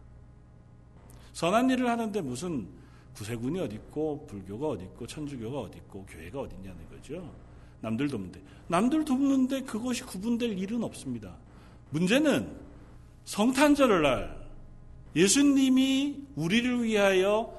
선한 1.34 1.70
일을 1.70 1.90
하는데 1.90 2.22
무슨 2.22 2.68
구세군이 3.14 3.60
어딨고 3.60 4.28
불교가 4.28 4.70
어딨고 4.70 5.06
천주교가 5.06 5.60
어딨고 5.60 6.06
교회가 6.06 6.42
어딨냐는 6.42 6.78
거죠. 6.90 7.34
남들 7.82 8.08
돕는데 8.08 8.42
남들 8.68 9.04
돕는데 9.04 9.64
그것이 9.64 10.04
구분될 10.04 10.58
일은 10.58 10.84
없습니다. 10.84 11.36
문제는 11.90 12.50
성탄절을 13.26 14.02
날 14.02 14.48
예수님이 15.16 16.28
우리를 16.36 16.84
위하여 16.84 17.54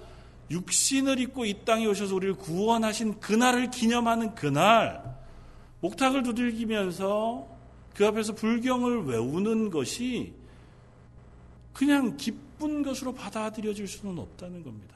육신을 0.53 1.19
입고 1.19 1.45
이 1.45 1.65
땅에 1.65 1.87
오셔서 1.87 2.15
우리를 2.15 2.35
구원하신 2.35 3.21
그날을 3.21 3.71
기념하는 3.71 4.35
그날 4.35 5.03
목탁을 5.81 6.23
두들기면서 6.23 7.49
그 7.95 8.07
앞에서 8.07 8.35
불경을 8.35 9.05
외우는 9.05 9.71
것이 9.71 10.33
그냥 11.73 12.17
기쁜 12.17 12.83
것으로 12.83 13.12
받아들여질 13.15 13.88
수는 13.88 14.19
없다는 14.19 14.62
겁니다. 14.62 14.93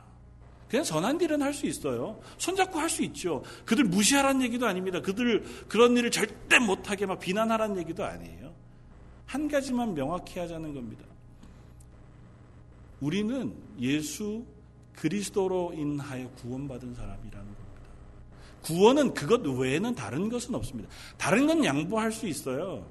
그냥 0.69 0.85
선한 0.85 1.21
일은 1.21 1.43
할 1.43 1.55
수 1.55 1.67
있어요. 1.67 2.21
손잡고 2.39 2.79
할 2.79 2.91
수 2.91 3.03
있죠. 3.05 3.43
그들 3.65 3.85
무시하라는 3.85 4.43
얘기도 4.43 4.67
아닙니다. 4.67 5.01
그들 5.01 5.45
그런 5.69 5.97
일을 5.97 6.11
절대 6.11 6.59
못하게 6.59 7.07
막 7.07 7.19
비난하라는 7.19 7.79
얘기도 7.79 8.05
아니에요. 8.05 8.53
한 9.27 9.49
가지만 9.49 9.95
명확히 9.95 10.39
하자는 10.39 10.75
겁니다. 10.75 11.05
우리는 13.01 13.55
예수 13.81 14.45
그리스도로 14.97 15.73
인하여 15.75 16.29
구원받은 16.31 16.95
사람이라는 16.95 17.31
겁니다. 17.31 17.57
구원은 18.63 19.15
그것 19.15 19.47
외에는 19.47 19.95
다른 19.95 20.29
것은 20.29 20.55
없습니다. 20.55 20.89
다른 21.17 21.47
건 21.47 21.65
양보할 21.65 22.11
수 22.11 22.27
있어요. 22.27 22.87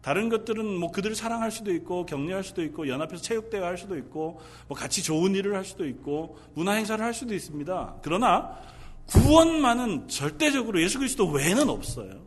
다른 0.00 0.28
것들은 0.28 0.66
뭐 0.66 0.90
그들을 0.90 1.14
사랑할 1.14 1.52
수도 1.52 1.72
있고 1.72 2.04
격려할 2.06 2.42
수도 2.42 2.62
있고 2.64 2.88
연합해서 2.88 3.22
체육대회 3.22 3.62
할 3.62 3.78
수도 3.78 3.96
있고 3.96 4.40
뭐 4.66 4.76
같이 4.76 5.02
좋은 5.02 5.34
일을 5.36 5.54
할 5.54 5.64
수도 5.64 5.86
있고 5.86 6.36
문화 6.54 6.72
행사를 6.72 7.02
할 7.04 7.14
수도 7.14 7.34
있습니다. 7.34 7.98
그러나 8.02 8.58
구원만은 9.06 10.08
절대적으로 10.08 10.82
예수 10.82 10.98
그리스도 10.98 11.28
외에는 11.28 11.68
없어요. 11.68 12.20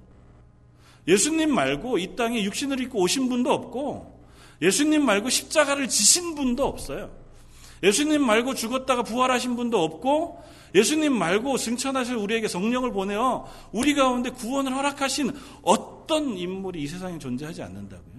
예수님 1.08 1.54
말고 1.54 1.98
이 1.98 2.16
땅에 2.16 2.44
육신을 2.44 2.80
입고 2.80 3.00
오신 3.00 3.28
분도 3.28 3.52
없고 3.52 4.24
예수님 4.62 5.06
말고 5.06 5.30
십자가를 5.30 5.90
지신 5.90 6.34
분도 6.36 6.66
없어요. 6.66 7.25
예수님 7.84 8.26
말고 8.26 8.56
죽었다가 8.56 9.04
부활하신 9.04 9.56
분도 9.56 9.84
없고 9.84 10.44
예수님 10.74 11.14
말고 11.14 11.58
승천하실 11.58 12.16
우리에게 12.16 12.48
성령을 12.48 12.92
보내어 12.92 13.48
우리 13.72 13.94
가운데 13.94 14.30
구원을 14.30 14.76
허락하신 14.76 15.32
어떤 15.62 16.38
인물이 16.38 16.82
이 16.82 16.88
세상에 16.88 17.18
존재하지 17.18 17.64
않는다고요. 17.64 18.16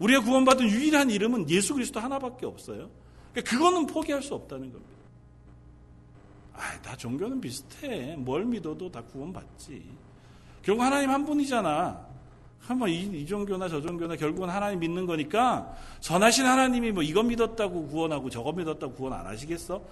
우리가 0.00 0.22
구원받은 0.22 0.68
유일한 0.68 1.10
이름은 1.10 1.48
예수 1.50 1.74
그리스도 1.74 2.00
하나밖에 2.00 2.46
없어요. 2.46 2.90
그러니까 3.32 3.50
그거는 3.50 3.86
포기할 3.86 4.22
수 4.22 4.34
없다는 4.34 4.72
겁니다. 4.72 4.92
아, 6.54 6.80
다 6.82 6.96
종교는 6.96 7.40
비슷해. 7.40 8.16
뭘 8.16 8.44
믿어도 8.44 8.90
다 8.90 9.02
구원받지. 9.02 9.82
결국 10.62 10.82
하나님 10.82 11.10
한 11.10 11.24
분이잖아. 11.24 12.11
한번 12.62 12.90
이, 12.90 13.02
이 13.02 13.26
종교나 13.26 13.68
저 13.68 13.80
종교나 13.80 14.16
결국은 14.16 14.48
하나님 14.48 14.78
믿는 14.80 15.06
거니까 15.06 15.76
선하신 16.00 16.46
하나님이 16.46 16.92
뭐 16.92 17.02
이거 17.02 17.22
믿었다고 17.22 17.88
구원하고 17.88 18.30
저거 18.30 18.52
믿었다고 18.52 18.94
구원 18.94 19.12
안 19.14 19.26
하시겠어? 19.26 19.82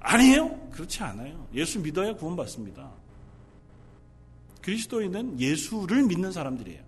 아니에요. 0.00 0.68
그렇지 0.70 1.02
않아요. 1.02 1.46
예수 1.54 1.80
믿어야 1.80 2.14
구원받습니다. 2.14 2.90
그리스도인은 4.62 5.38
예수를 5.38 6.04
믿는 6.04 6.32
사람들이에요. 6.32 6.82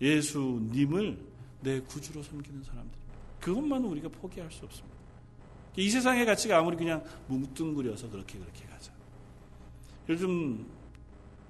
예수님을 0.00 1.18
내 1.60 1.80
구주로 1.80 2.22
섬기는 2.22 2.62
사람들입니다. 2.62 3.14
그것만은 3.40 3.88
우리가 3.88 4.08
포기할 4.08 4.50
수 4.50 4.64
없습니다. 4.64 4.94
이 5.76 5.90
세상의 5.90 6.24
가치가 6.24 6.58
아무리 6.58 6.76
그냥 6.76 7.04
뭉뚱그려서 7.28 8.08
그렇게 8.08 8.38
그렇게 8.38 8.64
가자. 8.66 8.92
요즘 10.08 10.66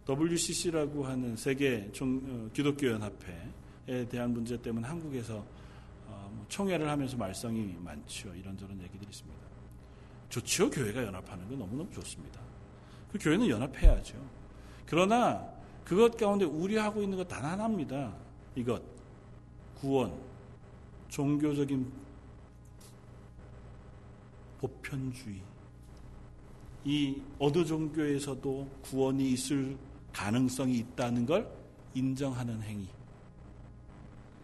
WCC라고 0.09 1.05
하는 1.05 1.37
세계 1.37 1.90
어, 2.01 2.51
기독교 2.53 2.87
연합회에 2.88 4.07
대한 4.09 4.33
문제 4.33 4.61
때문에 4.61 4.87
한국에서 4.87 5.37
어, 6.07 6.31
뭐 6.35 6.45
총회를 6.49 6.88
하면서 6.88 7.17
말썽이 7.17 7.77
많죠. 7.81 8.35
이런저런 8.35 8.81
얘기들이 8.83 9.09
있습니다. 9.11 9.40
좋죠. 10.29 10.71
교회가 10.71 11.05
연합하는 11.05 11.49
건 11.49 11.59
너무너무 11.59 11.90
좋습니다. 11.93 12.40
그 13.12 13.19
교회는 13.19 13.49
연합해야죠. 13.49 14.17
그러나 14.87 15.47
그것 15.85 16.17
가운데 16.17 16.45
우려하고 16.45 17.03
있는 17.03 17.17
것 17.17 17.27
단 17.29 17.45
하나입니다. 17.45 18.14
이것 18.57 18.83
구원 19.77 20.12
종교적인 21.09 21.90
보편주의 24.61 25.40
이 26.85 27.23
어느 27.38 27.64
종교에서도 27.64 28.69
구원이 28.83 29.33
있을 29.33 29.77
가능성이 30.14 30.79
있다는 30.79 31.27
걸 31.27 31.46
인정하는 31.92 32.62
행위. 32.62 32.88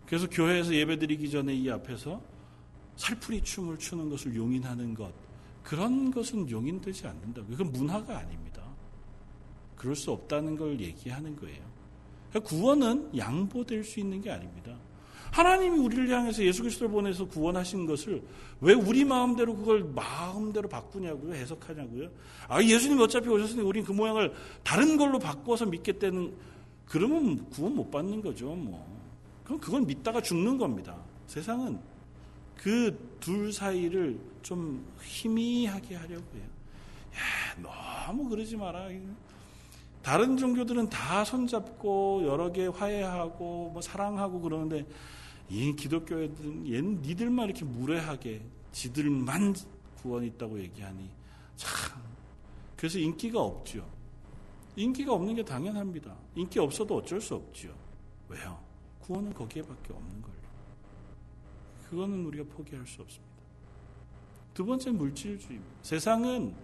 그래서 0.06 0.28
교회에서 0.28 0.74
예배드리기 0.74 1.30
전에 1.30 1.54
이 1.54 1.70
앞에서 1.70 2.20
살풀이 2.96 3.42
춤을 3.42 3.78
추는 3.78 4.10
것을 4.10 4.34
용인하는 4.34 4.92
것 4.92 5.12
그런 5.62 6.10
것은 6.10 6.50
용인되지 6.50 7.06
않는다. 7.06 7.42
그건 7.44 7.72
문화가 7.72 8.18
아닙니다. 8.18 8.62
그럴 9.76 9.94
수 9.94 10.10
없다는 10.10 10.56
걸 10.56 10.80
얘기하는 10.80 11.36
거예요. 11.36 11.62
그러니까 12.28 12.48
구원은 12.48 13.16
양보될 13.16 13.84
수 13.84 14.00
있는 14.00 14.20
게 14.20 14.30
아닙니다. 14.30 14.76
하나님이 15.30 15.78
우리를 15.78 16.08
향해서 16.08 16.42
예수 16.44 16.62
그리스도를 16.62 16.90
보내서 16.90 17.26
구원하신 17.26 17.86
것을 17.86 18.22
왜 18.60 18.74
우리 18.74 19.04
마음대로 19.04 19.54
그걸 19.54 19.84
마음대로 19.84 20.68
바꾸냐고요? 20.68 21.34
해석하냐고요? 21.34 22.08
아, 22.48 22.62
예수님 22.62 23.00
어차피 23.00 23.28
오셨으니 23.28 23.62
우린 23.62 23.84
그 23.84 23.92
모양을 23.92 24.32
다른 24.64 24.96
걸로 24.96 25.18
바꿔서 25.18 25.66
믿겠다는 25.66 26.34
그러면 26.86 27.48
구원 27.50 27.76
못 27.76 27.90
받는 27.90 28.20
거죠, 28.20 28.46
뭐. 28.46 28.84
그럼 29.44 29.60
그건 29.60 29.86
믿다가 29.86 30.20
죽는 30.20 30.58
겁니다. 30.58 30.96
세상은 31.26 31.78
그 32.56 33.10
둘 33.20 33.52
사이를 33.52 34.18
좀 34.42 34.84
희미하게 35.02 35.94
하려고 35.94 36.24
해요. 36.34 36.44
야, 37.14 38.06
너무 38.06 38.28
그러지 38.28 38.56
마라. 38.56 38.88
다른 40.02 40.36
종교들은 40.36 40.88
다 40.88 41.24
손잡고 41.24 42.22
여러 42.24 42.50
개 42.50 42.66
화해하고 42.66 43.70
뭐 43.72 43.82
사랑하고 43.82 44.40
그러는데 44.40 44.86
이 45.50 45.74
기독교애들은 45.74 47.02
니들만 47.02 47.46
이렇게 47.46 47.64
무례하게 47.64 48.40
지들만 48.70 49.54
구원이 49.96 50.28
있다고 50.28 50.60
얘기하니 50.60 51.10
참 51.56 52.00
그래서 52.76 52.98
인기가 52.98 53.40
없죠. 53.40 53.86
인기가 54.76 55.12
없는 55.12 55.34
게 55.34 55.44
당연합니다. 55.44 56.16
인기 56.36 56.58
없어도 56.60 56.96
어쩔 56.96 57.20
수 57.20 57.34
없죠. 57.34 57.74
왜요? 58.28 58.58
구원은 59.00 59.34
거기에밖에 59.34 59.92
없는 59.92 60.22
걸요. 60.22 60.34
그거는 61.90 62.24
우리가 62.26 62.44
포기할 62.44 62.86
수 62.86 63.02
없습니다. 63.02 63.34
두 64.54 64.64
번째 64.64 64.92
물질주의입니다. 64.92 65.74
세상은 65.82 66.54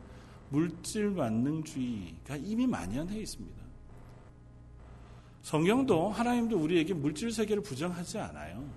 물질 0.49 1.11
만능주의가 1.11 2.37
이미 2.37 2.67
만연해 2.67 3.19
있습니다. 3.19 3.66
성경도 5.47 6.09
하나님도 6.09 6.59
우리에게 6.59 6.93
물질 6.93 7.31
세계를 7.31 7.63
부정하지 7.63 8.19
않아요. 8.19 8.69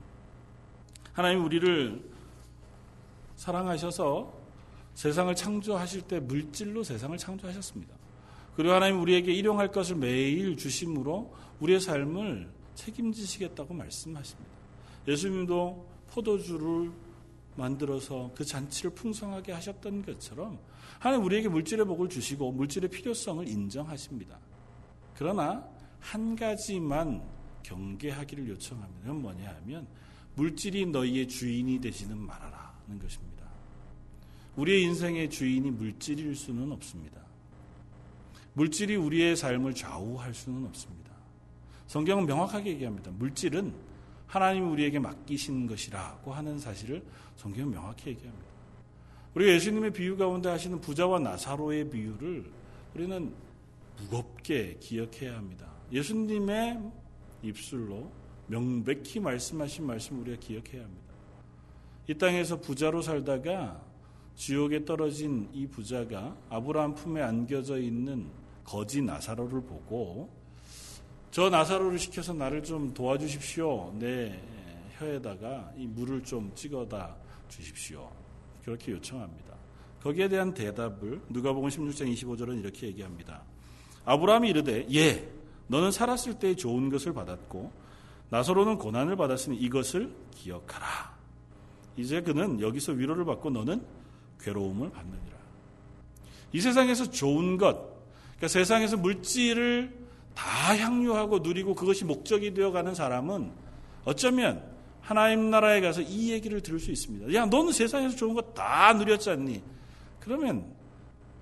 하나님 1.14 1.44
우리를 1.44 2.00
사랑하셔서 3.38 4.32
세상을 4.94 5.34
창조하실 5.34 6.04
때 6.04 6.20
물질로 6.20 6.84
세상을 6.84 7.18
창조하셨습니다. 7.18 7.96
그리고 8.56 8.76
하나님 8.76 9.02
우리에게 9.02 9.34
일용할 9.34 9.72
것을 9.72 9.96
매일 9.96 10.56
주심으로 10.58 11.34
우리의 11.60 11.80
삶을 11.80 12.52
책임지시겠다고 12.76 13.74
말씀하십니다. 13.74 14.52
예수님도 15.08 15.88
포도주를 16.12 16.92
만들어서 17.56 18.30
그 18.36 18.46
잔치를 18.46 18.92
풍성하게 18.92 19.54
하셨던 19.54 20.04
것처럼 20.04 20.60
하나님 21.00 21.26
우리에게 21.26 21.50
물질의 21.50 21.88
복을 21.88 22.10
주시고 22.10 22.52
물질의 22.52 22.92
필요성을 22.92 23.48
인정하십니다. 23.48 24.38
그러나 25.16 25.79
한 26.00 26.36
가지만 26.36 27.22
경계하기를. 27.64 28.58
그건 28.58 29.22
뭐냐 29.22 29.56
하면 29.62 29.88
물질이 30.36 30.88
너희의 30.88 31.28
주인이 31.28 31.80
되지는 31.80 32.18
말아라는 32.18 33.00
것입니다. 33.00 33.46
우리의 34.56 34.84
인생의 34.84 35.30
주인이 35.30 35.72
물질일 35.72 36.36
수는 36.36 36.72
없습니다. 36.72 37.22
물질이 38.54 38.96
우리의 38.96 39.36
삶을 39.36 39.74
좌우할 39.74 40.34
수는 40.34 40.66
없습니다. 40.66 41.12
성경은 41.88 42.26
명확하게 42.26 42.72
얘기합니다. 42.72 43.12
물질은 43.12 43.74
하나님이 44.28 44.68
우리에게 44.68 45.00
맡기신 45.00 45.66
것이라고 45.68 46.34
하는 46.34 46.60
사실을 46.60 47.04
성경은 47.36 47.72
명확히 47.72 48.10
얘기합니다. 48.10 48.46
우리가 49.34 49.54
예수님의 49.54 49.94
비유 49.94 50.18
가운데 50.18 50.50
하시는 50.50 50.80
부자와 50.82 51.20
나사로의 51.20 51.90
비유를 51.90 52.52
우리는 52.96 53.34
무겁게 53.98 54.78
기억해야 54.80 55.36
합니다. 55.36 55.79
예수님의 55.92 56.80
입술로 57.42 58.12
명백히 58.48 59.20
말씀하신 59.20 59.86
말씀 59.86 60.20
우리가 60.22 60.40
기억해야 60.40 60.84
합니다. 60.84 61.14
이 62.08 62.14
땅에서 62.16 62.60
부자로 62.60 63.02
살다가 63.02 63.82
지옥에 64.36 64.86
떨어진 64.86 65.50
이 65.54 65.68
부자가 65.68 66.36
아브라함 66.50 66.96
품에 66.96 67.22
안겨져 67.22 67.78
있는 67.78 68.30
거지 68.64 69.02
나사로를 69.02 69.62
보고 69.62 70.30
저 71.32 71.50
나사로를 71.50 72.00
시켜서 72.00 72.34
나를 72.34 72.64
좀 72.64 72.94
도와주십시오. 72.94 73.94
내 74.00 74.40
혀에다가 74.98 75.72
이 75.78 75.86
물을 75.86 76.24
좀 76.24 76.52
찍어다 76.56 77.16
주십시오. 77.50 78.10
그렇게 78.64 78.92
요청합니다. 78.94 79.56
거기에 80.02 80.30
대한 80.30 80.54
대답을 80.54 81.22
누가복음 81.30 81.70
16장 81.70 82.12
25절은 82.14 82.60
이렇게 82.60 82.88
얘기합니다. 82.88 83.44
아브라함이 84.06 84.50
이르되 84.50 84.88
예 84.94 85.39
너는 85.70 85.92
살았을 85.92 86.40
때 86.40 86.56
좋은 86.56 86.90
것을 86.90 87.14
받았고 87.14 87.72
나서로는 88.30 88.78
고난을 88.78 89.16
받았으니 89.16 89.58
이것을 89.58 90.14
기억하라. 90.36 91.18
이제 91.98 92.22
그는 92.22 92.60
여기서 92.60 92.92
위로를 92.92 93.26
받고 93.26 93.50
너는 93.50 93.84
괴로움을 94.42 94.92
받느니라. 94.92 95.38
이 96.54 96.62
세상에서 96.62 97.10
좋은 97.12 97.58
것, 97.58 97.76
그러니까 98.38 98.48
세상에서 98.48 98.98
물질을 98.98 99.98
다 100.36 100.78
향유하고 100.78 101.40
누리고 101.40 101.76
그것이 101.76 102.06
목적이 102.06 102.54
되어가는 102.54 102.96
사람은 102.96 103.52
어쩌면 104.06 104.64
하나님 105.02 105.50
나라에 105.50 105.82
가서 105.82 106.02
이 106.02 106.32
얘기를 106.32 106.62
들을 106.62 106.80
수 106.80 106.92
있습니다. 106.92 107.34
야, 107.34 107.46
너는 107.46 107.72
세상에서 107.72 108.16
좋은 108.16 108.34
거 108.34 108.42
다 108.54 108.94
누렸지 108.94 109.30
않니? 109.32 109.62
그러면 110.20 110.66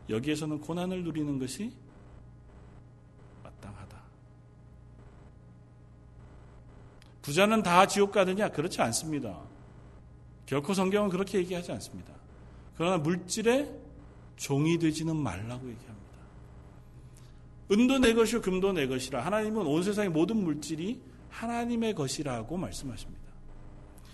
여기에서는 0.10 0.60
고난을 0.62 1.04
누리는 1.04 1.38
것이 1.40 1.72
부자는 7.28 7.62
다 7.62 7.86
지옥 7.86 8.14
가느냐? 8.14 8.48
그렇지 8.48 8.82
않습니다. 8.82 9.38
결코 10.46 10.74
성경은 10.74 11.10
그렇게 11.10 11.40
얘기하지 11.40 11.74
않습니다. 11.74 12.14
그러나 12.78 12.98
물질에 12.98 13.70
종이 14.38 14.80
되지는 14.80 15.14
말라고 15.18 15.68
얘기합니다. 15.70 16.08
은도 17.70 18.00
내 18.00 18.14
것이요 18.14 18.40
금도 18.40 18.72
내 18.72 18.88
것이라 18.88 19.26
하나님은 19.26 19.68
온 19.68 19.84
세상의 19.84 20.10
모든 20.10 20.38
물질이 20.38 21.02
하나님의 21.30 21.96
것이라고 21.96 22.56
말씀하십니다. 22.56 23.26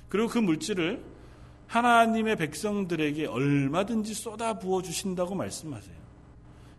그리고 0.09 0.27
그 0.27 0.39
물질을 0.39 1.05
하나님의 1.67 2.35
백성들에게 2.37 3.27
얼마든지 3.27 4.15
쏟아 4.15 4.57
부어 4.57 4.81
주신다고 4.81 5.35
말씀하세요. 5.35 5.97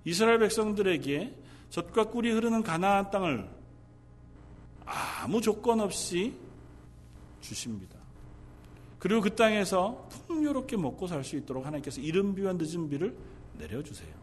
이스라엘 0.04 0.40
백성들에게 0.40 1.32
젖과 1.70 2.10
꿀이 2.10 2.32
흐르는 2.32 2.64
가나안 2.64 3.12
땅을 3.12 3.48
아무 4.84 5.40
조건 5.40 5.80
없이 5.80 6.34
주십니다. 7.40 7.98
그리고 8.98 9.20
그 9.20 9.34
땅에서 9.34 10.08
풍요롭게 10.26 10.76
먹고 10.76 11.06
살 11.06 11.22
수 11.24 11.36
있도록 11.36 11.66
하나님께서 11.66 12.00
이른 12.00 12.34
비와 12.34 12.54
늦은 12.54 12.88
비를 12.88 13.16
내려주세요. 13.58 14.14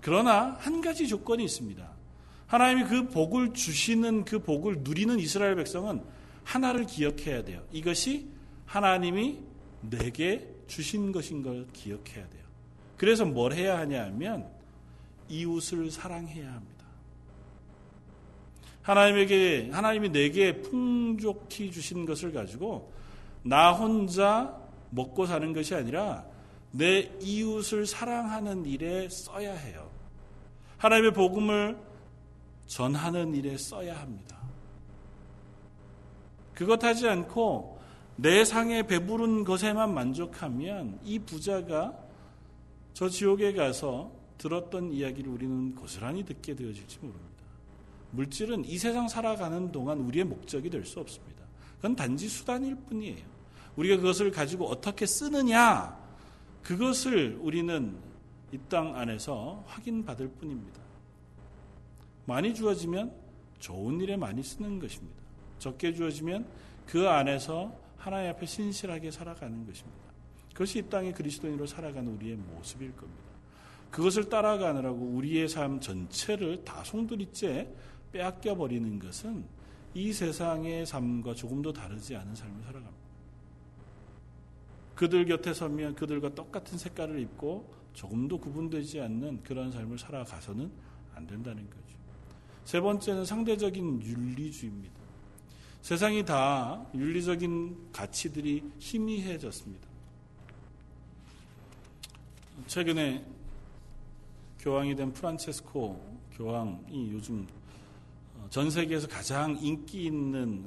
그러나 0.00 0.56
한 0.60 0.80
가지 0.80 1.08
조건이 1.08 1.44
있습니다. 1.44 1.88
하나님이 2.46 2.84
그 2.88 3.08
복을 3.08 3.52
주시는 3.52 4.24
그 4.24 4.38
복을 4.38 4.78
누리는 4.80 5.18
이스라엘 5.18 5.56
백성은 5.56 6.02
하나를 6.44 6.86
기억해야 6.86 7.44
돼요. 7.44 7.62
이것이 7.72 8.28
하나님이 8.66 9.40
내게 9.82 10.48
주신 10.66 11.12
것인 11.12 11.42
걸 11.42 11.66
기억해야 11.72 12.28
돼요. 12.28 12.44
그래서 12.96 13.24
뭘 13.24 13.52
해야 13.52 13.78
하냐 13.78 14.04
하면 14.06 14.48
이웃을 15.28 15.90
사랑해야 15.90 16.52
합니다. 16.52 16.77
하나님에게 18.88 19.68
하나님이 19.70 20.08
내게 20.08 20.62
풍족히 20.62 21.70
주신 21.70 22.06
것을 22.06 22.32
가지고 22.32 22.90
나 23.42 23.70
혼자 23.72 24.58
먹고 24.88 25.26
사는 25.26 25.52
것이 25.52 25.74
아니라 25.74 26.24
내 26.70 27.12
이웃을 27.20 27.84
사랑하는 27.84 28.64
일에 28.64 29.10
써야 29.10 29.52
해요. 29.52 29.90
하나님의 30.78 31.12
복음을 31.12 31.78
전하는 32.66 33.34
일에 33.34 33.58
써야 33.58 34.00
합니다. 34.00 34.38
그것 36.54 36.82
하지 36.82 37.08
않고 37.08 37.78
내 38.16 38.42
상에 38.44 38.84
배부른 38.84 39.44
것에만 39.44 39.92
만족하면 39.92 40.98
이 41.04 41.18
부자가 41.18 41.94
저 42.94 43.10
지옥에 43.10 43.52
가서 43.52 44.10
들었던 44.38 44.92
이야기를 44.92 45.30
우리는 45.30 45.74
고스란히 45.74 46.24
듣게 46.24 46.54
되어질지 46.54 46.98
모릅니다. 47.00 47.27
물질은 48.10 48.64
이 48.64 48.78
세상 48.78 49.08
살아가는 49.08 49.70
동안 49.72 49.98
우리의 50.00 50.24
목적이 50.24 50.70
될 50.70 50.84
수 50.84 51.00
없습니다. 51.00 51.44
그건 51.76 51.94
단지 51.94 52.28
수단일 52.28 52.74
뿐이에요. 52.74 53.24
우리가 53.76 53.96
그것을 53.96 54.30
가지고 54.30 54.66
어떻게 54.66 55.06
쓰느냐, 55.06 55.96
그것을 56.62 57.38
우리는 57.40 57.96
이 58.52 58.58
땅 58.68 58.96
안에서 58.96 59.62
확인받을 59.66 60.28
뿐입니다. 60.28 60.80
많이 62.24 62.54
주어지면 62.54 63.12
좋은 63.58 64.00
일에 64.00 64.16
많이 64.16 64.42
쓰는 64.42 64.78
것입니다. 64.78 65.18
적게 65.58 65.92
주어지면 65.92 66.46
그 66.86 67.08
안에서 67.08 67.76
하나님 67.96 68.30
앞에 68.30 68.46
신실하게 68.46 69.10
살아가는 69.10 69.66
것입니다. 69.66 69.98
그것이 70.52 70.78
이 70.78 70.82
땅의 70.82 71.12
그리스도인으로 71.12 71.66
살아가는 71.66 72.10
우리의 72.14 72.36
모습일 72.36 72.96
겁니다. 72.96 73.22
그것을 73.90 74.28
따라가느라고 74.28 74.98
우리의 74.98 75.48
삶 75.48 75.80
전체를 75.80 76.64
다 76.64 76.82
송두리째 76.84 77.68
빼앗겨 78.12 78.56
버리는 78.56 78.98
것은 78.98 79.44
이 79.94 80.12
세상의 80.12 80.86
삶과 80.86 81.34
조금도 81.34 81.72
다르지 81.72 82.16
않은 82.16 82.34
삶을 82.34 82.62
살아갑니다. 82.62 83.08
그들 84.94 85.26
곁에 85.26 85.54
서면 85.54 85.94
그들과 85.94 86.34
똑같은 86.34 86.76
색깔을 86.76 87.20
입고 87.20 87.72
조금도 87.94 88.38
구분되지 88.38 89.00
않는 89.00 89.42
그런 89.42 89.70
삶을 89.70 89.98
살아가서는 89.98 90.70
안 91.14 91.26
된다는 91.26 91.68
거죠. 91.68 91.82
세 92.64 92.80
번째는 92.80 93.24
상대적인 93.24 94.02
윤리주의입니다. 94.02 94.98
세상이 95.82 96.24
다 96.24 96.84
윤리적인 96.94 97.92
가치들이 97.92 98.62
희미해졌습니다. 98.78 99.88
최근에 102.66 103.24
교황이 104.58 104.94
된 104.94 105.12
프란체스코 105.12 106.18
교황이 106.32 107.12
요즘 107.12 107.46
전 108.50 108.70
세계에서 108.70 109.08
가장 109.08 109.58
인기 109.60 110.06
있는 110.06 110.64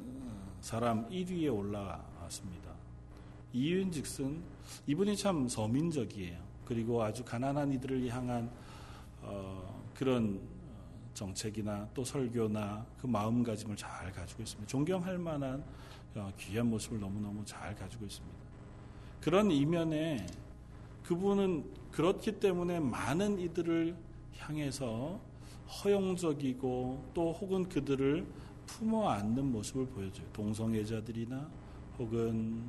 사람 0.62 1.10
1위에 1.10 1.52
올라왔습니다. 1.52 2.72
이유인 3.54 3.92
즉슨 3.92 4.44
이분이 4.86 5.18
참 5.18 5.48
서민적이에요. 5.48 6.38
그리고 6.64 7.02
아주 7.02 7.26
가난한 7.26 7.74
이들을 7.74 8.08
향한 8.10 8.52
어, 9.22 9.84
그런 9.96 10.40
정책이나 11.16 11.90
또 11.96 12.04
설교나 12.04 12.86
그 13.00 13.08
마음가짐을 13.08 13.76
잘 13.76 14.12
가지고 14.12 14.44
있습니다. 14.44 14.70
존경할 14.70 15.18
만한 15.18 15.64
어, 16.14 16.32
귀한 16.38 16.70
모습을 16.70 17.00
너무너무 17.00 17.44
잘 17.46 17.76
가지고 17.76 18.06
있습니다. 18.06 18.38
그런 19.22 19.50
이면에 19.50 20.28
그분은 21.04 21.66
그렇기 21.92 22.40
때문에 22.40 22.80
많은 22.80 23.40
이들을 23.40 23.96
향해서 24.38 25.31
허용적이고 25.72 27.12
또 27.14 27.32
혹은 27.32 27.68
그들을 27.68 28.26
품어 28.66 29.10
안는 29.10 29.52
모습을 29.52 29.88
보여줘요. 29.88 30.28
동성애자들이나 30.34 31.50
혹은 31.98 32.64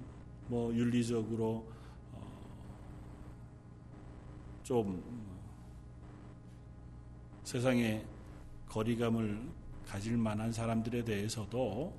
뭐 0.49 0.73
윤리적으로 0.75 1.67
어좀 4.63 5.03
세상에 7.45 8.05
거리감을 8.69 9.49
가질 9.87 10.17
만한 10.17 10.53
사람들에 10.53 11.05
대해서도 11.05 11.93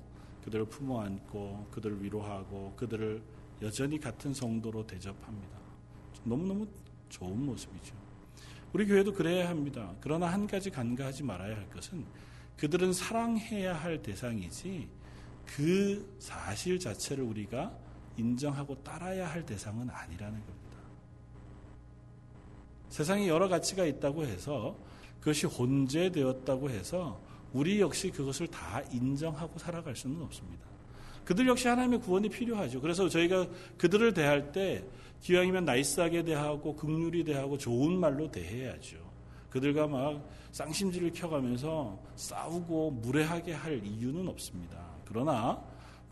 그들을 0.44 0.66
품어 0.66 1.02
안고 1.02 1.68
그들을 1.70 2.02
위로하고 2.02 2.72
그들을 2.76 3.22
여전히 3.62 3.98
같은 3.98 4.34
성도로 4.34 4.86
대접합니다. 4.86 5.58
너무너무 6.24 6.66
좋은 7.08 7.44
모습이죠. 7.46 8.03
우리 8.74 8.86
교회도 8.86 9.14
그래야 9.14 9.48
합니다. 9.48 9.94
그러나 10.00 10.26
한 10.26 10.48
가지 10.48 10.68
간과하지 10.68 11.22
말아야 11.22 11.56
할 11.56 11.70
것은 11.70 12.04
그들은 12.56 12.92
사랑해야 12.92 13.72
할 13.72 14.02
대상이지 14.02 14.88
그 15.46 16.16
사실 16.18 16.80
자체를 16.80 17.22
우리가 17.22 17.72
인정하고 18.16 18.82
따라야 18.82 19.30
할 19.30 19.46
대상은 19.46 19.88
아니라는 19.88 20.40
겁니다. 20.44 20.78
세상에 22.88 23.28
여러 23.28 23.48
가치가 23.48 23.84
있다고 23.84 24.24
해서 24.24 24.76
그것이 25.20 25.46
혼재되었다고 25.46 26.70
해서 26.70 27.20
우리 27.52 27.80
역시 27.80 28.10
그것을 28.10 28.48
다 28.48 28.82
인정하고 28.90 29.56
살아갈 29.56 29.94
수는 29.94 30.20
없습니다. 30.22 30.66
그들 31.24 31.46
역시 31.46 31.68
하나님의 31.68 32.00
구원이 32.00 32.28
필요하죠. 32.28 32.80
그래서 32.80 33.08
저희가 33.08 33.46
그들을 33.78 34.12
대할 34.14 34.50
때 34.50 34.84
기왕이면 35.20 35.64
나이스하게 35.64 36.24
대하고 36.24 36.74
극률이 36.76 37.24
대하고 37.24 37.56
좋은 37.56 37.98
말로 37.98 38.30
대해야죠. 38.30 38.96
그들과 39.50 39.86
막 39.86 40.28
쌍심지를 40.52 41.12
켜가면서 41.12 41.98
싸우고 42.16 42.90
무례하게 42.90 43.52
할 43.52 43.84
이유는 43.84 44.28
없습니다. 44.28 44.84
그러나 45.04 45.62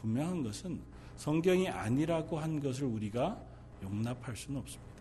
분명한 0.01 0.43
것은 0.45 0.81
성경이 1.17 1.69
아니라고 1.69 2.39
한 2.39 2.61
것을 2.61 2.85
우리가 2.85 3.41
용납할 3.83 4.37
수는 4.37 4.61
없습니다. 4.61 4.93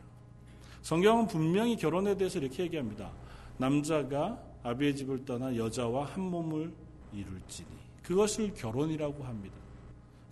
성경은 0.82 1.28
분명히 1.28 1.76
결혼에 1.76 2.18
대해서 2.18 2.40
이렇게 2.40 2.64
얘기합니다. 2.64 3.12
남자가 3.58 4.42
아비의 4.64 4.96
집을 4.96 5.26
떠나 5.26 5.56
여자와 5.56 6.06
한 6.06 6.22
몸을 6.22 6.74
이룰지니 7.14 7.70
그것을 8.04 8.54
결혼이라고 8.54 9.24
합니다. 9.24 9.56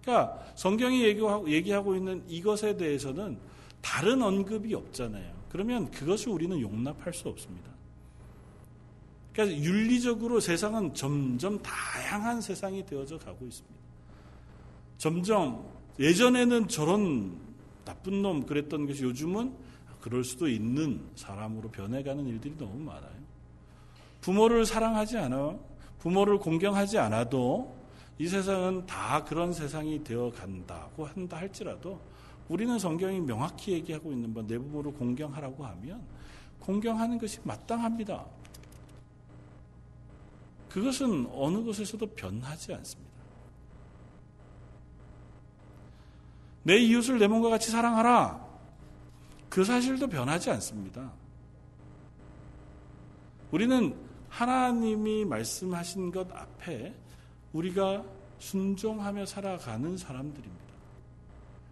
그러니까 0.02 0.40
성경이 0.56 1.04
얘기하고, 1.04 1.96
있는 1.96 2.24
이것에 2.28 2.76
대해서는 2.78 3.38
다른 3.82 4.22
언급이 4.22 4.74
없잖아요. 4.74 5.34
그러면 5.50 5.90
그것을 5.92 6.30
우리는 6.30 6.60
용납할 6.60 7.14
수 7.14 7.28
없습니다. 7.30 7.70
그러니까 9.34 9.58
윤리적으로 9.62 10.40
세상은 10.40 10.94
점점 10.94 11.60
다양한 11.62 12.42
세상이 12.42 12.86
되어져 12.86 13.18
가고 13.18 13.46
있습니다. 13.46 13.80
점점 14.98 15.66
예전에는 16.00 16.68
저런 16.68 17.38
나쁜 17.86 18.22
놈 18.22 18.46
그랬던 18.46 18.86
것이 18.86 19.04
요즘은 19.04 19.54
그럴 20.02 20.24
수도 20.24 20.48
있는 20.48 21.02
사람으로 21.16 21.70
변해가는 21.70 22.26
일들이 22.26 22.56
너무 22.58 22.78
많아요. 22.80 23.20
부모를 24.22 24.66
사랑하지 24.66 25.18
않아, 25.18 25.58
부모를 26.00 26.38
공경하지 26.38 26.98
않아도 26.98 27.76
이 28.18 28.28
세상은 28.28 28.86
다 28.86 29.24
그런 29.24 29.54
세상이 29.54 30.04
되어 30.04 30.32
간다고 30.32 31.06
한다 31.06 31.38
할지라도 31.38 32.00
우리는 32.50 32.78
성경이 32.80 33.22
명확히 33.22 33.74
얘기하고 33.74 34.12
있는 34.12 34.34
바 34.34 34.42
내 34.42 34.58
부모를 34.58 34.92
공경하라고 34.94 35.66
하면 35.66 36.02
공경하는 36.60 37.18
것이 37.20 37.40
마땅합니다. 37.44 38.26
그것은 40.70 41.28
어느 41.34 41.60
곳에서도 41.60 42.06
변하지 42.08 42.74
않습니다. 42.74 43.10
내 46.64 46.78
이웃을 46.78 47.18
내 47.20 47.28
몸과 47.28 47.50
같이 47.50 47.72
사랑하라. 47.72 48.48
그 49.50 49.64
사실도 49.64 50.08
변하지 50.08 50.52
않습니다. 50.52 51.12
우리는 53.52 53.96
하나님이 54.30 55.26
말씀하신 55.26 56.12
것 56.12 56.32
앞에 56.32 56.94
우리가 57.54 58.04
순종하며 58.38 59.26
살아가는 59.26 59.98
사람들입니다. 59.98 60.59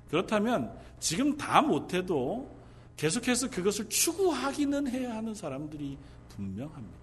그렇다면 0.10 0.72
지금 1.00 1.38
다 1.38 1.62
못해도 1.62 2.56
계속해서 2.96 3.50
그것을 3.50 3.90
추구하기는 3.90 4.88
해야 4.88 5.16
하는 5.16 5.36
사람들이 5.36 5.98
분명합니다. 6.30 6.98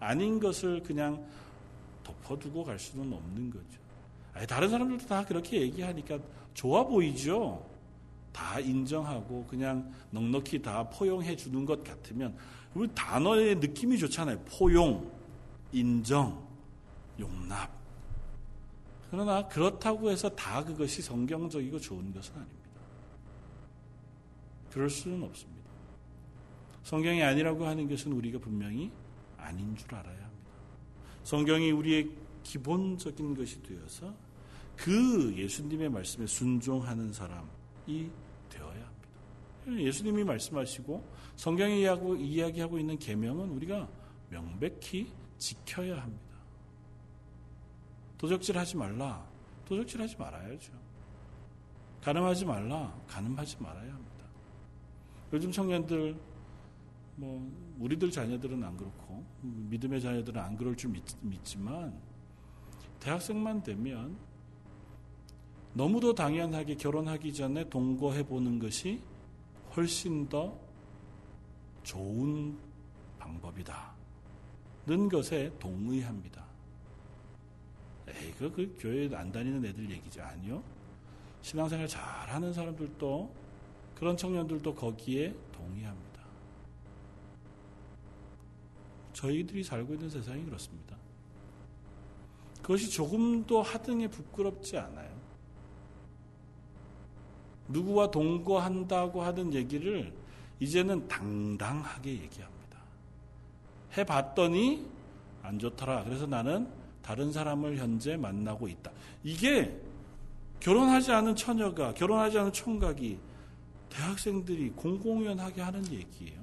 아닌 0.00 0.38
것을 0.38 0.82
그냥 0.82 1.24
덮어두고 2.04 2.64
갈 2.64 2.78
수는 2.78 3.12
없는 3.12 3.50
거죠. 3.50 3.80
아니, 4.34 4.46
다른 4.46 4.68
사람들도 4.68 5.06
다 5.06 5.24
그렇게 5.24 5.62
얘기하니까 5.62 6.18
좋아 6.52 6.84
보이죠? 6.84 7.64
다 8.32 8.60
인정하고 8.60 9.46
그냥 9.48 9.90
넉넉히 10.10 10.60
다 10.60 10.84
포용해 10.90 11.34
주는 11.36 11.64
것 11.64 11.82
같으면 11.82 12.36
우리 12.74 12.86
단어의 12.94 13.56
느낌이 13.56 13.96
좋잖아요. 13.96 14.38
포용, 14.40 15.10
인정, 15.72 16.46
용납. 17.18 17.70
그러나 19.16 19.48
그렇다고 19.48 20.10
해서 20.10 20.28
다 20.28 20.62
그것이 20.62 21.00
성경적이고 21.00 21.80
좋은 21.80 22.12
것은 22.12 22.34
아닙니다. 22.34 22.70
그럴 24.70 24.90
수는 24.90 25.22
없습니다. 25.22 25.70
성경이 26.82 27.22
아니라고 27.22 27.66
하는 27.66 27.88
것은 27.88 28.12
우리가 28.12 28.38
분명히 28.38 28.92
아닌 29.38 29.74
줄 29.74 29.94
알아야 29.94 30.22
합니다. 30.22 30.50
성경이 31.22 31.70
우리의 31.70 32.10
기본적인 32.42 33.34
것이 33.34 33.62
되어서 33.62 34.14
그 34.76 35.34
예수님의 35.34 35.88
말씀에 35.88 36.26
순종하는 36.26 37.10
사람이 37.10 38.10
되어야 38.50 38.86
합니다. 38.86 39.82
예수님이 39.82 40.24
말씀하시고 40.24 41.02
성경이 41.36 41.80
이야기하고 41.80 42.78
있는 42.78 42.98
계명은 42.98 43.48
우리가 43.48 43.88
명백히 44.28 45.10
지켜야 45.38 46.02
합니다. 46.02 46.25
도적질 48.18 48.56
하지 48.56 48.76
말라. 48.76 49.26
도적질 49.66 50.00
하지 50.00 50.16
말아야죠. 50.16 50.72
가늠하지 52.02 52.44
말라. 52.44 52.94
가늠하지 53.08 53.56
말아야 53.60 53.92
합니다. 53.92 54.24
요즘 55.32 55.50
청년들 55.50 56.16
뭐 57.16 57.50
우리들 57.78 58.10
자녀들은 58.10 58.62
안 58.62 58.76
그렇고 58.76 59.24
믿음의 59.40 60.00
자녀들은 60.00 60.40
안 60.40 60.56
그럴 60.56 60.76
줄 60.76 60.90
믿, 60.90 61.04
지만 61.44 61.98
대학생만 63.00 63.62
되면 63.62 64.16
너무도 65.72 66.14
당연하게 66.14 66.76
결혼하기 66.76 67.34
전에 67.34 67.68
동거해 67.68 68.22
보는 68.22 68.58
것이 68.58 69.02
훨씬 69.74 70.28
더 70.28 70.58
좋은 71.82 72.56
방법이다. 73.18 73.94
는 74.86 75.08
것에 75.08 75.52
동의합니다. 75.58 76.45
에이, 78.08 78.32
그, 78.38 78.50
그 78.52 78.76
교회 78.78 79.14
안 79.14 79.32
다니는 79.32 79.64
애들 79.64 79.90
얘기죠. 79.90 80.22
아니요. 80.22 80.62
신앙생활 81.42 81.86
잘하는 81.88 82.52
사람들도 82.52 83.32
그런 83.94 84.16
청년들도 84.16 84.74
거기에 84.74 85.34
동의합니다. 85.52 86.06
저희들이 89.12 89.64
살고 89.64 89.94
있는 89.94 90.10
세상이 90.10 90.44
그렇습니다. 90.44 90.96
그것이 92.60 92.90
조금도 92.90 93.62
하등에 93.62 94.08
부끄럽지 94.08 94.76
않아요. 94.76 95.16
누구와 97.68 98.10
동거한다고 98.10 99.22
하는 99.22 99.54
얘기를 99.54 100.12
이제는 100.60 101.08
당당하게 101.08 102.10
얘기합니다. 102.10 102.78
해봤더니 103.96 104.86
안 105.42 105.58
좋더라. 105.58 106.04
그래서 106.04 106.26
나는 106.26 106.68
다른 107.06 107.30
사람을 107.30 107.76
현재 107.76 108.16
만나고 108.16 108.66
있다. 108.66 108.90
이게 109.22 109.80
결혼하지 110.58 111.12
않은 111.12 111.36
처녀가, 111.36 111.94
결혼하지 111.94 112.36
않은 112.36 112.52
총각이 112.52 113.20
대학생들이 113.88 114.70
공공연하게 114.70 115.62
하는 115.62 115.86
얘기예요. 115.92 116.40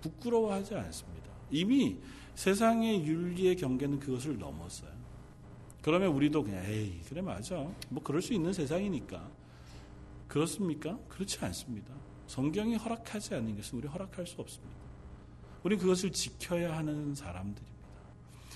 부끄러워하지 0.00 0.76
않습니다. 0.76 1.28
이미 1.50 1.98
세상의 2.36 3.04
윤리의 3.04 3.56
경계는 3.56 3.98
그것을 3.98 4.38
넘었어요. 4.38 4.92
그러면 5.82 6.12
우리도 6.12 6.44
그냥 6.44 6.64
에이 6.66 7.00
그래 7.08 7.20
맞아 7.20 7.56
뭐 7.88 8.02
그럴 8.02 8.22
수 8.22 8.32
있는 8.32 8.52
세상이니까 8.52 9.28
그렇습니까? 10.28 10.96
그렇지 11.08 11.44
않습니다. 11.44 11.92
성경이 12.28 12.76
허락하지 12.76 13.34
않는 13.34 13.56
것은 13.56 13.78
우리 13.78 13.88
허락할 13.88 14.24
수 14.24 14.40
없습니다. 14.40 14.76
우리 15.64 15.76
그것을 15.76 16.12
지켜야 16.12 16.76
하는 16.76 17.14
사람들입니다. 17.14 17.73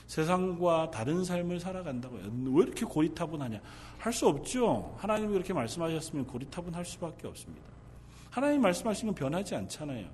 세상과 0.09 0.91
다른 0.91 1.23
삶을 1.23 1.61
살아간다고요. 1.61 2.23
왜 2.55 2.63
이렇게 2.65 2.85
고리타분하냐? 2.85 3.61
할 3.99 4.13
수 4.13 4.27
없죠. 4.27 4.97
하나님이 4.99 5.33
그렇게 5.35 5.53
말씀하셨으면 5.53 6.27
고리타분할 6.27 6.85
수밖에 6.85 7.27
없습니다. 7.29 7.67
하나님 8.31 8.63
말씀하신 8.63 9.09
건 9.09 9.15
변하지 9.15 9.55
않잖아요. 9.55 10.09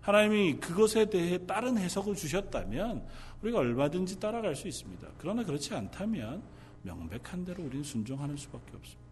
하나님이 0.00 0.54
그것에 0.54 1.06
대해 1.06 1.38
다른 1.46 1.78
해석을 1.78 2.16
주셨다면 2.16 3.06
우리가 3.42 3.58
얼마든지 3.58 4.18
따라갈 4.18 4.56
수 4.56 4.68
있습니다. 4.68 5.06
그러나 5.18 5.44
그렇지 5.44 5.74
않다면 5.74 6.42
명백한 6.82 7.44
대로 7.44 7.64
우리는 7.64 7.84
순종하는 7.84 8.36
수밖에 8.36 8.76
없습니다. 8.76 9.06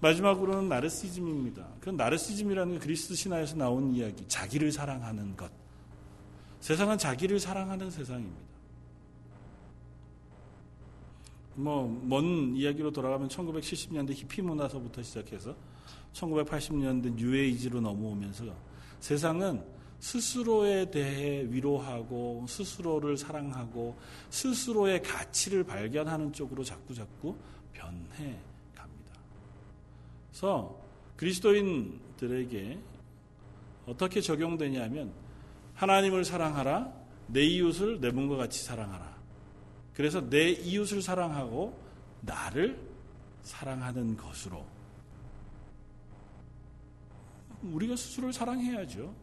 마지막으로는 0.00 0.68
나르시즘입니다. 0.68 1.66
그 1.80 1.90
나르시즘이라는 1.90 2.80
그리스 2.80 3.14
신화에서 3.14 3.56
나온 3.56 3.92
이야기, 3.92 4.26
자기를 4.26 4.72
사랑하는 4.72 5.36
것. 5.36 5.50
세상은 6.60 6.98
자기를 6.98 7.38
사랑하는 7.38 7.90
세상입니다. 7.90 8.51
뭐, 11.54 11.86
먼 12.04 12.56
이야기로 12.56 12.92
돌아가면 12.92 13.28
1970년대 13.28 14.12
히피 14.14 14.42
문화서부터 14.42 15.02
시작해서 15.02 15.54
1980년대 16.12 17.14
뉴에이지로 17.14 17.80
넘어오면서 17.80 18.44
세상은 19.00 19.62
스스로에 20.00 20.90
대해 20.90 21.46
위로하고 21.48 22.44
스스로를 22.48 23.16
사랑하고 23.16 23.96
스스로의 24.30 25.02
가치를 25.02 25.64
발견하는 25.64 26.32
쪽으로 26.32 26.64
자꾸 26.64 26.92
자꾸 26.92 27.36
변해 27.72 28.36
갑니다. 28.74 29.18
그래서 30.30 30.76
그리스도인들에게 31.16 32.78
어떻게 33.86 34.20
적용되냐면 34.20 35.12
하나님을 35.74 36.24
사랑하라 36.24 36.92
내 37.28 37.42
이웃을 37.44 38.00
내 38.00 38.10
몸과 38.10 38.36
같이 38.36 38.64
사랑하라. 38.64 39.11
그래서 39.94 40.28
내 40.28 40.50
이웃을 40.50 41.02
사랑하고 41.02 41.78
나를 42.22 42.78
사랑하는 43.42 44.16
것으로 44.16 44.64
우리가 47.62 47.96
스스로를 47.96 48.32
사랑해야죠. 48.32 49.14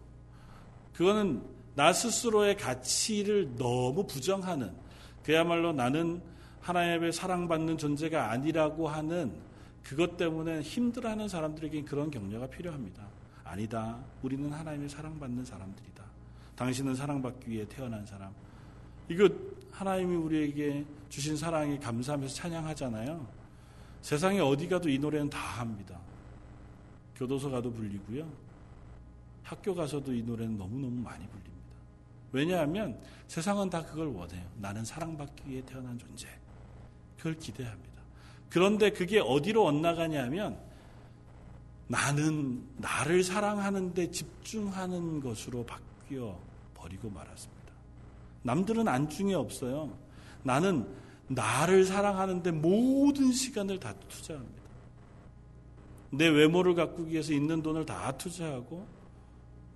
그거는 0.93 1.41
나 1.75 1.93
스스로의 1.93 2.57
가치를 2.57 3.55
너무 3.55 4.05
부정하는 4.05 4.73
그야말로 5.23 5.71
나는 5.71 6.21
하나님의 6.61 7.13
사랑받는 7.13 7.77
존재가 7.77 8.31
아니라고 8.31 8.87
하는 8.87 9.33
그것 9.83 10.17
때문에 10.17 10.61
힘들어하는 10.61 11.27
사람들에게 11.27 11.83
그런 11.83 12.11
격려가 12.11 12.47
필요합니다. 12.47 13.07
아니다. 13.43 13.97
우리는 14.21 14.51
하나님의 14.51 14.89
사랑받는 14.89 15.45
사람들이다. 15.45 16.03
당신은 16.55 16.95
사랑받기 16.95 17.49
위해 17.49 17.65
태어난 17.67 18.05
사람. 18.05 18.31
이거 19.07 19.27
하나님이 19.79 20.17
우리에게 20.17 20.85
주신 21.07 21.37
사랑에 21.37 21.79
감사하면서 21.79 22.35
찬양하잖아요. 22.35 23.25
세상에 24.01 24.41
어디 24.41 24.67
가도 24.67 24.89
이 24.89 24.99
노래는 24.99 25.29
다 25.29 25.39
합니다. 25.39 25.97
교도소 27.15 27.49
가도 27.49 27.71
불리고요. 27.71 28.29
학교 29.41 29.73
가서도 29.73 30.13
이 30.13 30.21
노래는 30.21 30.57
너무너무 30.57 31.01
많이 31.01 31.25
불립니다. 31.27 31.55
왜냐하면 32.33 32.99
세상은 33.29 33.69
다 33.69 33.81
그걸 33.85 34.07
원해요. 34.07 34.45
나는 34.57 34.83
사랑받기 34.83 35.49
위해 35.49 35.63
태어난 35.65 35.97
존재. 35.97 36.27
그걸 37.15 37.37
기대합니다. 37.37 38.01
그런데 38.49 38.89
그게 38.89 39.21
어디로 39.21 39.63
엇나가냐면 39.63 40.59
나는 41.87 42.67
나를 42.75 43.23
사랑하는데 43.23 44.11
집중하는 44.11 45.21
것으로 45.21 45.65
바뀌어 45.65 46.37
버리고 46.73 47.09
말았습니다. 47.09 47.58
남들은 48.43 48.87
안중에 48.87 49.33
없어요. 49.33 49.97
나는 50.43 50.87
나를 51.27 51.85
사랑하는데 51.85 52.51
모든 52.51 53.31
시간을 53.31 53.79
다 53.79 53.93
투자합니다. 54.07 54.59
내 56.11 56.27
외모를 56.27 56.73
가꾸기 56.73 57.11
위해서 57.11 57.33
있는 57.33 57.61
돈을 57.61 57.85
다 57.85 58.17
투자하고 58.17 58.99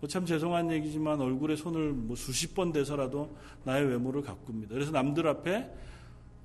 뭐 0.03 0.09
참 0.09 0.25
죄송한 0.25 0.69
얘기지만 0.71 1.21
얼굴에 1.21 1.55
손을 1.55 1.93
뭐 1.93 2.15
수십 2.17 2.53
번 2.53 2.73
대서라도 2.73 3.37
나의 3.63 3.85
외모를 3.85 4.21
가꿉니다. 4.21 4.73
그래서 4.73 4.91
남들 4.91 5.25
앞에 5.27 5.71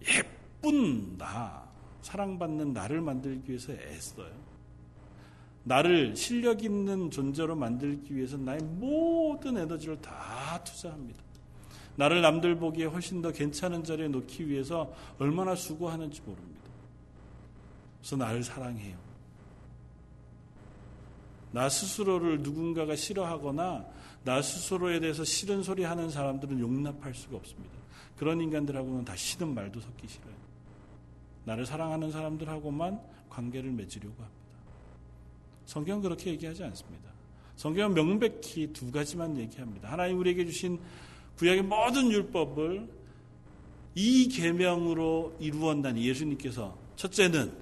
예쁜 0.06 1.18
나, 1.18 1.68
사랑받는 2.02 2.72
나를 2.72 3.00
만들기 3.00 3.48
위해서 3.48 3.72
애써요. 3.72 4.30
나를 5.64 6.14
실력 6.14 6.62
있는 6.62 7.10
존재로 7.10 7.56
만들기 7.56 8.14
위해서 8.14 8.36
나의 8.36 8.60
모든 8.62 9.56
에너지를 9.56 10.00
다 10.00 10.62
투자합니다. 10.62 11.20
나를 11.98 12.22
남들 12.22 12.54
보기에 12.54 12.84
훨씬 12.84 13.20
더 13.22 13.32
괜찮은 13.32 13.82
자리에 13.82 14.06
놓기 14.06 14.48
위해서 14.48 14.94
얼마나 15.18 15.56
수고하는지 15.56 16.22
모릅니다. 16.22 16.70
그래서 17.98 18.16
나를 18.16 18.44
사랑해요. 18.44 18.96
나 21.50 21.68
스스로를 21.68 22.40
누군가가 22.40 22.94
싫어하거나 22.94 23.84
나 24.22 24.42
스스로에 24.42 25.00
대해서 25.00 25.24
싫은 25.24 25.64
소리 25.64 25.82
하는 25.82 26.08
사람들은 26.08 26.60
용납할 26.60 27.14
수가 27.14 27.36
없습니다. 27.36 27.74
그런 28.16 28.40
인간들하고는 28.40 29.04
다 29.04 29.16
싫은 29.16 29.52
말도 29.52 29.80
섞기 29.80 30.06
싫어요. 30.06 30.34
나를 31.46 31.66
사랑하는 31.66 32.12
사람들하고만 32.12 33.00
관계를 33.28 33.72
맺으려고 33.72 34.22
합니다. 34.22 34.38
성경은 35.66 36.02
그렇게 36.02 36.30
얘기하지 36.30 36.62
않습니다. 36.62 37.10
성경은 37.56 37.94
명백히 37.94 38.72
두 38.72 38.92
가지만 38.92 39.36
얘기합니다. 39.36 39.90
하나님 39.90 40.18
우리에게 40.18 40.44
주신 40.44 40.78
구약의 41.38 41.62
모든 41.62 42.10
율법을 42.10 42.88
이 43.94 44.28
계명으로 44.28 45.36
이루었다니 45.40 46.04
예수님께서 46.08 46.76
첫째는 46.96 47.52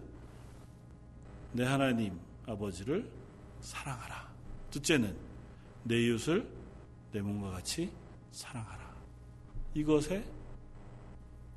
내 1.52 1.64
하나님 1.64 2.18
아버지를 2.46 3.08
사랑하라. 3.60 4.28
둘째는 4.70 5.14
내 5.84 6.00
이웃을 6.06 6.46
내 7.12 7.20
몸과 7.20 7.50
같이 7.50 7.90
사랑하라. 8.32 8.94
이것에 9.74 10.24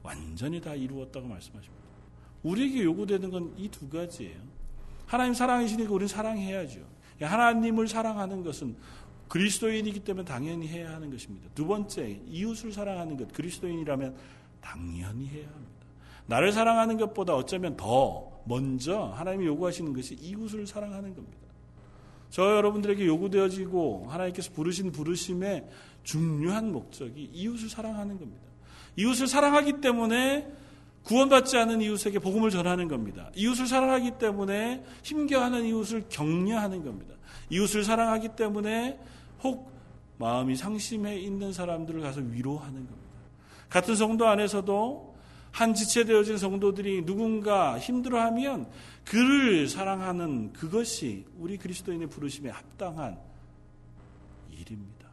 완전히 0.03 0.61
다 0.61 0.73
이루었다고 0.75 1.27
말씀하십니다. 1.27 1.79
우리에게 2.43 2.83
요구되는 2.83 3.29
건 3.31 3.53
이 3.57 3.69
두 3.69 3.89
가지예요. 3.89 4.39
하나님 5.05 5.33
사랑이시니까 5.33 5.91
우리는 5.91 6.07
사랑해야죠. 6.07 6.79
하나님을 7.21 7.87
사랑하는 7.87 8.43
것은 8.43 8.77
그리스도인이기 9.29 10.01
때문에 10.01 10.25
당연히 10.25 10.67
해야 10.67 10.91
하는 10.93 11.09
것입니다. 11.09 11.47
두 11.55 11.65
번째, 11.65 12.19
이웃을 12.27 12.71
사랑하는 12.71 13.15
것, 13.15 13.31
그리스도인이라면 13.33 14.15
당연히 14.59 15.27
해야 15.27 15.45
합니다. 15.47 15.79
나를 16.25 16.51
사랑하는 16.51 16.97
것보다 16.97 17.35
어쩌면 17.35 17.77
더 17.77 18.29
먼저 18.45 19.13
하나님이 19.15 19.45
요구하시는 19.47 19.93
것이 19.93 20.15
이웃을 20.15 20.67
사랑하는 20.67 21.15
겁니다. 21.15 21.37
저 22.29 22.43
여러분들에게 22.55 23.05
요구되어지고 23.05 24.07
하나님께서 24.09 24.51
부르신 24.51 24.91
부르심의 24.91 25.67
중요한 26.03 26.71
목적이 26.71 27.29
이웃을 27.33 27.69
사랑하는 27.69 28.19
겁니다. 28.19 28.43
이웃을 28.95 29.27
사랑하기 29.27 29.81
때문에 29.81 30.51
구원받지 31.03 31.57
않은 31.57 31.81
이웃에게 31.81 32.19
복음을 32.19 32.49
전하는 32.49 32.87
겁니다. 32.87 33.31
이웃을 33.35 33.67
사랑하기 33.67 34.11
때문에 34.19 34.83
힘겨워하는 35.03 35.65
이웃을 35.65 36.05
격려하는 36.09 36.83
겁니다. 36.83 37.15
이웃을 37.49 37.83
사랑하기 37.83 38.29
때문에 38.35 38.99
혹 39.43 39.71
마음이 40.17 40.55
상심해 40.55 41.17
있는 41.17 41.53
사람들을 41.53 42.01
가서 42.01 42.21
위로하는 42.21 42.73
겁니다. 42.73 43.09
같은 43.69 43.95
성도 43.95 44.27
안에서도 44.27 45.15
한 45.51 45.73
지체되어진 45.73 46.37
성도들이 46.37 47.05
누군가 47.05 47.79
힘들어하면 47.79 48.69
그를 49.05 49.67
사랑하는 49.67 50.53
그것이 50.53 51.25
우리 51.37 51.57
그리스도인의 51.57 52.07
부르심에 52.07 52.49
합당한 52.49 53.19
일입니다. 54.51 55.09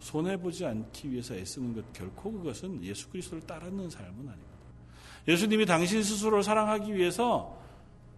손해보지 0.00 0.66
않기 0.66 1.12
위해서 1.12 1.34
애쓰는 1.34 1.74
것 1.74 1.92
결코 1.92 2.32
그것은 2.32 2.82
예수 2.82 3.08
그리스도를 3.08 3.46
따르는 3.46 3.90
삶은 3.90 4.16
아닙니다. 4.16 4.52
예수님이 5.28 5.66
당신 5.66 6.02
스스로를 6.02 6.42
사랑하기 6.42 6.94
위해서 6.94 7.60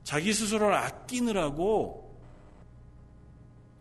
자기 0.03 0.33
스스로를 0.33 0.75
아끼느라고 0.75 2.04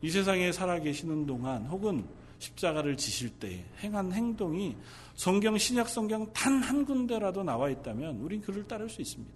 이 0.04 0.10
세상에 0.12 0.52
살아계시는 0.52 1.26
동안 1.26 1.66
혹은 1.66 2.06
십자가를 2.40 2.98
지실 2.98 3.30
때 3.30 3.64
행한 3.82 4.12
행동이 4.12 4.76
성경 5.16 5.58
신약 5.58 5.88
성경 5.88 6.32
단 6.34 6.62
한 6.62 6.86
군데라도 6.86 7.42
나와 7.44 7.70
있다면 7.70 8.18
우린 8.18 8.42
그를 8.42 8.68
따를 8.68 8.90
수 8.90 9.02
있습니다. 9.02 9.34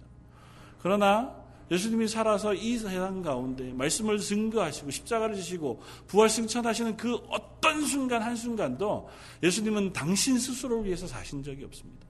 그러나 0.82 1.34
예수님이 1.70 2.06
살아서 2.06 2.52
이 2.52 2.76
세상 2.76 3.22
가운데 3.22 3.72
말씀을 3.72 4.18
증거하시고 4.18 4.90
십자가를 4.90 5.36
지시고 5.36 5.82
부활 6.06 6.28
승천하시는 6.28 6.96
그 6.96 7.14
어떤 7.28 7.84
순간 7.86 8.22
한순간도 8.22 9.08
예수님은 9.42 9.92
당신 9.94 10.38
스스로를 10.38 10.84
위해서 10.84 11.06
사신 11.06 11.42
적이 11.42 11.64
없습니다. 11.64 12.07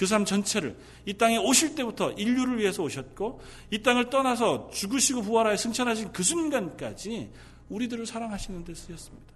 그 0.00 0.06
삶 0.06 0.24
전체를 0.24 0.78
이 1.04 1.12
땅에 1.12 1.36
오실 1.36 1.74
때부터 1.74 2.12
인류를 2.12 2.58
위해서 2.58 2.82
오셨고 2.82 3.42
이 3.70 3.82
땅을 3.82 4.08
떠나서 4.08 4.70
죽으시고 4.70 5.20
부활하여 5.20 5.58
승천하신 5.58 6.12
그 6.12 6.22
순간까지 6.22 7.30
우리들을 7.68 8.06
사랑하시는 8.06 8.64
데 8.64 8.74
쓰였습니다. 8.74 9.34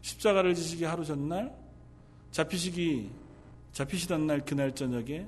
십자가를 0.00 0.54
지시기 0.54 0.84
하루 0.84 1.04
전날 1.04 1.54
잡히시기 2.30 3.10
잡히시던 3.72 4.26
날 4.26 4.42
그날 4.46 4.74
저녁에 4.74 5.26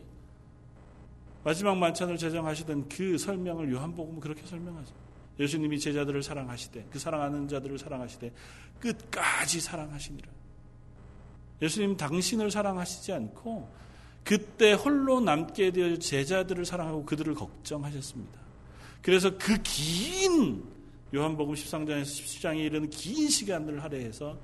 마지막 1.44 1.76
만찬을 1.76 2.16
제정하시던 2.16 2.88
그 2.88 3.18
설명을 3.18 3.70
요한복음은 3.70 4.20
그렇게 4.20 4.46
설명하죠. 4.46 4.94
예수님이 5.38 5.78
제자들을 5.78 6.22
사랑하시되 6.22 6.86
그 6.90 6.98
사랑하는 6.98 7.46
자들을 7.46 7.78
사랑하시되 7.78 8.32
끝까지 8.80 9.60
사랑하시니라. 9.60 10.37
예수님 11.60 11.96
당신을 11.96 12.50
사랑하시지 12.50 13.12
않고 13.12 13.68
그때 14.24 14.72
홀로 14.72 15.20
남게 15.20 15.72
되어 15.72 15.96
제자들을 15.96 16.64
사랑하고 16.64 17.04
그들을 17.04 17.34
걱정하셨습니다. 17.34 18.38
그래서 19.02 19.36
그 19.38 19.56
긴 19.62 20.62
요한복음 21.14 21.54
13장에서 21.54 22.02
17장에 22.02 22.58
이르는 22.58 22.90
긴 22.90 23.28
시간을 23.28 23.82
할애해서 23.82 24.38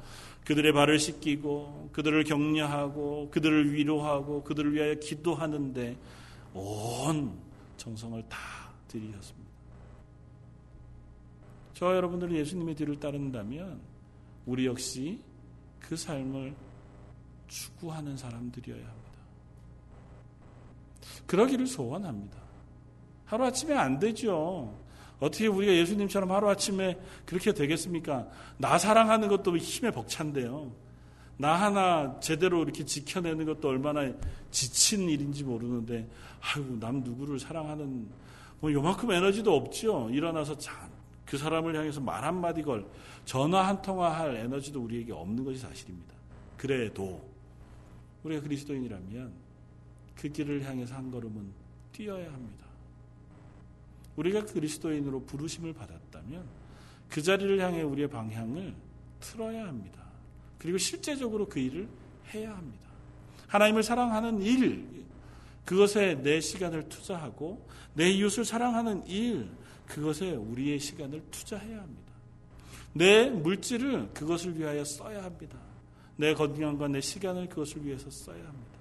그들의 0.46 0.72
발을 0.72 0.98
씻기고 0.98 1.90
그들을 1.92 2.24
격려하고 2.24 3.30
그들을 3.30 3.74
위로하고 3.74 4.42
그들을 4.44 4.72
위하여 4.74 4.94
기도하는데 4.94 5.96
온 6.54 7.38
정성을 7.76 8.22
다 8.28 8.38
들이셨습니다. 8.88 9.50
저와 11.74 11.96
여러분들은 11.96 12.34
예수님의 12.36 12.74
뒤를 12.76 12.98
따른다면 12.98 13.80
우리 14.46 14.66
역시 14.66 15.20
그 15.80 15.96
삶을 15.96 16.54
추구하는 17.48 18.16
사람들이어야 18.16 18.80
합니다. 18.80 19.10
그러기를 21.26 21.66
소원합니다. 21.66 22.38
하루아침에 23.26 23.74
안 23.74 23.98
되죠. 23.98 24.78
어떻게 25.20 25.46
우리가 25.46 25.72
예수님처럼 25.72 26.30
하루아침에 26.30 26.98
그렇게 27.24 27.54
되겠습니까? 27.54 28.26
나 28.58 28.78
사랑하는 28.78 29.28
것도 29.28 29.56
힘에 29.56 29.90
벅찬데요. 29.90 30.72
나 31.36 31.54
하나 31.54 32.18
제대로 32.20 32.62
이렇게 32.62 32.84
지켜내는 32.84 33.44
것도 33.46 33.68
얼마나 33.68 34.12
지친 34.50 35.08
일인지 35.08 35.42
모르는데, 35.42 36.08
아이고, 36.40 36.78
남 36.78 37.00
누구를 37.00 37.40
사랑하는, 37.40 38.08
뭐 38.60 38.72
요만큼 38.72 39.10
에너지도 39.10 39.54
없죠. 39.56 40.10
일어나서 40.12 40.56
그 41.24 41.36
사람을 41.38 41.76
향해서 41.76 42.00
말 42.00 42.22
한마디 42.22 42.62
걸, 42.62 42.86
전화 43.24 43.66
한 43.66 43.82
통화 43.82 44.16
할 44.16 44.36
에너지도 44.36 44.80
우리에게 44.82 45.12
없는 45.12 45.44
것이 45.44 45.58
사실입니다. 45.58 46.14
그래도, 46.56 47.33
우리가 48.24 48.42
그리스도인이라면 48.42 49.32
그 50.16 50.28
길을 50.28 50.64
향해서 50.64 50.94
한 50.94 51.10
걸음은 51.10 51.52
뛰어야 51.92 52.32
합니다. 52.32 52.64
우리가 54.16 54.44
그리스도인으로 54.44 55.24
부르심을 55.24 55.72
받았다면 55.72 56.44
그 57.08 57.22
자리를 57.22 57.60
향해 57.60 57.82
우리의 57.82 58.08
방향을 58.08 58.74
틀어야 59.20 59.66
합니다. 59.66 60.02
그리고 60.58 60.78
실제적으로 60.78 61.48
그 61.48 61.58
일을 61.58 61.88
해야 62.32 62.56
합니다. 62.56 62.88
하나님을 63.48 63.82
사랑하는 63.82 64.40
일, 64.42 65.04
그것에 65.64 66.20
내 66.22 66.40
시간을 66.40 66.88
투자하고 66.88 67.66
내 67.94 68.10
이웃을 68.10 68.44
사랑하는 68.44 69.06
일, 69.06 69.50
그것에 69.86 70.32
우리의 70.32 70.78
시간을 70.78 71.22
투자해야 71.30 71.80
합니다. 71.80 72.12
내 72.92 73.28
물질을 73.28 74.10
그것을 74.14 74.58
위하여 74.58 74.84
써야 74.84 75.24
합니다. 75.24 75.58
내 76.16 76.34
건강과 76.34 76.88
내 76.88 77.00
시간을 77.00 77.48
그것을 77.48 77.84
위해서 77.84 78.10
써야 78.10 78.38
합니다. 78.38 78.78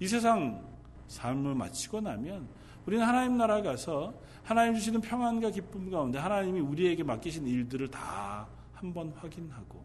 이 0.00 0.06
세상 0.06 0.66
삶을 1.08 1.54
마치고 1.54 2.00
나면 2.00 2.48
우리는 2.86 3.04
하나님 3.04 3.36
나라 3.36 3.62
가서 3.62 4.14
하나님 4.42 4.74
주시는 4.74 5.00
평안과 5.00 5.50
기쁨 5.50 5.90
가운데 5.90 6.18
하나님이 6.18 6.60
우리에게 6.60 7.02
맡기신 7.02 7.46
일들을 7.46 7.88
다 7.88 8.48
한번 8.72 9.12
확인하고 9.12 9.84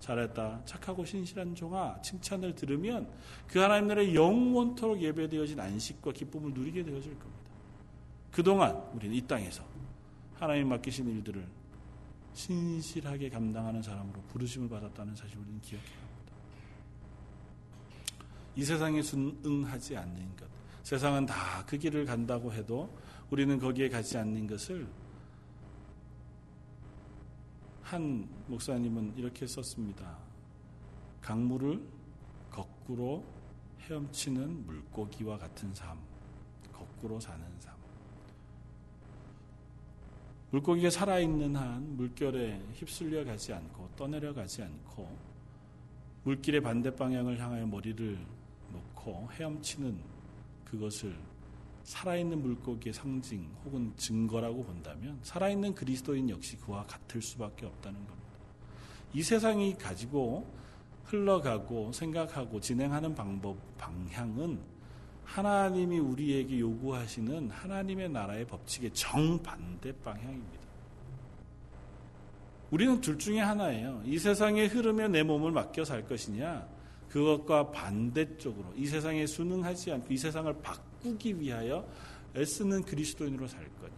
잘했다 0.00 0.60
착하고 0.66 1.04
신실한 1.04 1.54
종아 1.54 2.02
칭찬을 2.02 2.54
들으면 2.54 3.08
그 3.46 3.58
하나님 3.60 3.88
나라의 3.88 4.14
영원토록 4.14 5.00
예배되어진 5.00 5.58
안식과 5.58 6.12
기쁨을 6.12 6.52
누리게 6.52 6.84
되어질 6.84 7.18
겁니다. 7.18 7.44
그동안 8.30 8.76
우리는 8.92 9.14
이 9.14 9.22
땅에서 9.22 9.64
하나님 10.34 10.68
맡기신 10.68 11.08
일들을 11.08 11.46
신실하게 12.34 13.30
감당하는 13.30 13.80
사람으로 13.80 14.20
부르심을 14.28 14.68
받았다는 14.68 15.14
사실을 15.14 15.42
우리는 15.42 15.60
합니다. 15.60 16.03
이 18.56 18.64
세상에 18.64 19.02
순응하지 19.02 19.96
않는 19.96 20.36
것 20.36 20.48
세상은 20.82 21.26
다 21.26 21.64
그 21.66 21.78
길을 21.78 22.04
간다고 22.04 22.52
해도 22.52 22.94
우리는 23.30 23.58
거기에 23.58 23.88
가지 23.88 24.18
않는 24.18 24.46
것을 24.46 24.86
한 27.82 28.28
목사님은 28.48 29.14
이렇게 29.16 29.46
썼습니다. 29.46 30.18
강물을 31.20 31.80
거꾸로 32.50 33.24
헤엄치는 33.80 34.66
물고기와 34.66 35.38
같은 35.38 35.74
삶, 35.74 35.98
거꾸로 36.72 37.18
사는 37.18 37.44
삶. 37.58 37.74
물고기가 40.50 40.90
살아있는 40.90 41.56
한 41.56 41.96
물결에 41.96 42.60
휩쓸려 42.74 43.24
가지 43.24 43.52
않고 43.52 43.88
떠내려 43.96 44.32
가지 44.32 44.62
않고 44.62 45.16
물길의 46.24 46.60
반대 46.60 46.94
방향을 46.94 47.38
향하여 47.40 47.66
머리를 47.66 48.18
놓고 49.04 49.28
헤엄치는 49.32 49.98
그것을 50.64 51.14
살아있는 51.84 52.40
물고기의 52.40 52.94
상징 52.94 53.46
혹은 53.64 53.92
증거라고 53.96 54.64
본다면 54.64 55.18
살아있는 55.22 55.74
그리스도인 55.74 56.30
역시 56.30 56.56
그와 56.56 56.86
같을 56.86 57.20
수밖에 57.20 57.66
없다는 57.66 57.98
겁니다. 58.06 58.24
이 59.12 59.22
세상이 59.22 59.76
가지고 59.76 60.50
흘러가고 61.04 61.92
생각하고 61.92 62.58
진행하는 62.58 63.14
방법, 63.14 63.56
방향은 63.76 64.58
하나님이 65.24 65.98
우리에게 65.98 66.58
요구하시는 66.58 67.50
하나님의 67.50 68.08
나라의 68.08 68.46
법칙의 68.46 68.92
정반대 68.94 69.92
방향입니다. 69.98 70.64
우리는 72.70 73.00
둘 73.00 73.18
중에 73.18 73.40
하나예요. 73.40 74.02
이 74.04 74.18
세상의 74.18 74.68
흐름에 74.68 75.08
내 75.08 75.22
몸을 75.22 75.52
맡겨 75.52 75.84
살 75.84 76.06
것이냐, 76.06 76.66
그것과 77.14 77.70
반대쪽으로 77.70 78.72
이 78.74 78.86
세상에 78.86 79.24
순응하지 79.24 79.92
않고 79.92 80.12
이 80.12 80.16
세상을 80.16 80.52
바꾸기 80.62 81.38
위하여 81.38 81.86
애쓰는 82.34 82.82
그리스도인으로 82.82 83.46
살 83.46 83.60
거냐. 83.80 83.94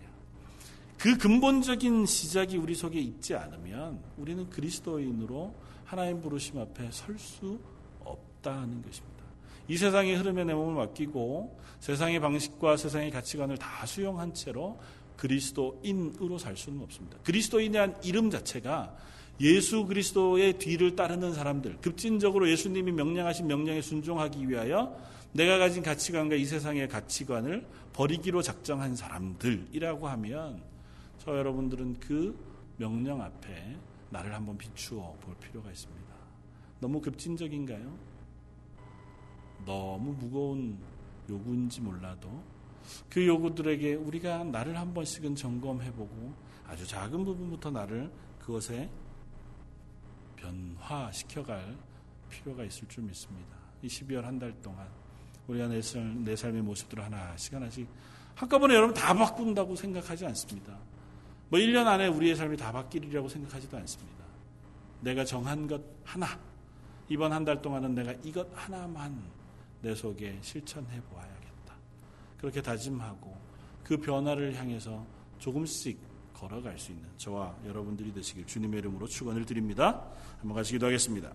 그 0.98 1.16
근본적인 1.16 2.04
시작이 2.04 2.58
우리 2.58 2.74
속에 2.74 3.00
있지 3.00 3.34
않으면 3.34 4.02
우리는 4.18 4.50
그리스도인으로 4.50 5.54
하나님 5.86 6.20
부르심 6.20 6.58
앞에 6.58 6.90
설 6.90 7.18
수 7.18 7.58
없다는 8.04 8.82
것입니다. 8.82 9.24
이 9.66 9.78
세상의 9.78 10.14
흐름에 10.16 10.44
내 10.44 10.52
몸을 10.52 10.74
맡기고 10.74 11.58
세상의 11.80 12.20
방식과 12.20 12.76
세상의 12.76 13.10
가치관을 13.12 13.56
다 13.56 13.86
수용한 13.86 14.34
채로 14.34 14.78
그리스도인으로 15.16 16.36
살 16.36 16.54
수는 16.54 16.82
없습니다. 16.82 17.16
그리스도인이란 17.24 17.96
이름 18.04 18.30
자체가 18.30 18.94
예수 19.40 19.84
그리스도의 19.86 20.58
뒤를 20.58 20.96
따르는 20.96 21.34
사람들, 21.34 21.78
급진적으로 21.80 22.48
예수님이 22.50 22.92
명령하신 22.92 23.46
명령에 23.46 23.82
순종하기 23.82 24.48
위하여 24.48 24.96
내가 25.32 25.58
가진 25.58 25.82
가치관과 25.82 26.36
이 26.36 26.44
세상의 26.46 26.88
가치관을 26.88 27.66
버리기로 27.92 28.40
작정한 28.40 28.96
사람들이라고 28.96 30.08
하면 30.08 30.62
저 31.18 31.36
여러분들은 31.36 32.00
그 32.00 32.38
명령 32.78 33.20
앞에 33.20 33.76
나를 34.10 34.34
한번 34.34 34.56
비추어 34.56 35.14
볼 35.20 35.34
필요가 35.36 35.70
있습니다. 35.70 36.06
너무 36.80 37.00
급진적인가요? 37.00 37.98
너무 39.66 40.12
무거운 40.12 40.78
요구인지 41.28 41.80
몰라도 41.80 42.42
그 43.10 43.26
요구들에게 43.26 43.94
우리가 43.94 44.44
나를 44.44 44.78
한 44.78 44.94
번씩은 44.94 45.34
점검해보고 45.34 46.32
아주 46.66 46.86
작은 46.86 47.24
부분부터 47.24 47.70
나를 47.70 48.10
그것에 48.38 48.88
변화시켜갈 50.50 51.76
필요가 52.28 52.64
있을 52.64 52.88
줄 52.88 53.04
믿습니다. 53.04 53.56
이 53.82 53.86
12월 53.86 54.22
한 54.22 54.38
달 54.38 54.52
동안 54.62 54.86
우리가 55.46 55.68
내, 55.68 55.80
삶, 55.80 56.24
내 56.24 56.34
삶의 56.34 56.62
모습들을 56.62 57.02
하나씩 57.04 57.54
하나씩 57.54 57.88
한꺼번에 58.34 58.74
여러분 58.74 58.94
다 58.94 59.14
바꾼다고 59.14 59.76
생각하지 59.76 60.26
않습니다. 60.26 60.78
뭐 61.48 61.58
1년 61.60 61.86
안에 61.86 62.08
우리의 62.08 62.34
삶이 62.36 62.56
다 62.56 62.72
바뀌리라고 62.72 63.28
생각하지도 63.28 63.76
않습니다. 63.78 64.24
내가 65.00 65.24
정한 65.24 65.66
것 65.66 65.80
하나, 66.04 66.26
이번 67.08 67.32
한 67.32 67.44
달 67.44 67.62
동안은 67.62 67.94
내가 67.94 68.12
이것 68.24 68.48
하나만 68.52 69.22
내 69.80 69.94
속에 69.94 70.38
실천해 70.42 71.00
보아야겠다. 71.02 71.74
그렇게 72.38 72.60
다짐하고 72.60 73.36
그 73.84 73.96
변화를 73.96 74.54
향해서 74.56 75.06
조금씩 75.38 75.98
걸어갈 76.36 76.78
수 76.78 76.92
있는 76.92 77.08
저와 77.16 77.54
여러분들이 77.66 78.12
되시길 78.12 78.46
주님의 78.46 78.80
이름으로 78.80 79.06
축원을 79.06 79.46
드립니다. 79.46 80.04
한번 80.40 80.56
같이 80.56 80.72
기도하겠습니다. 80.72 81.32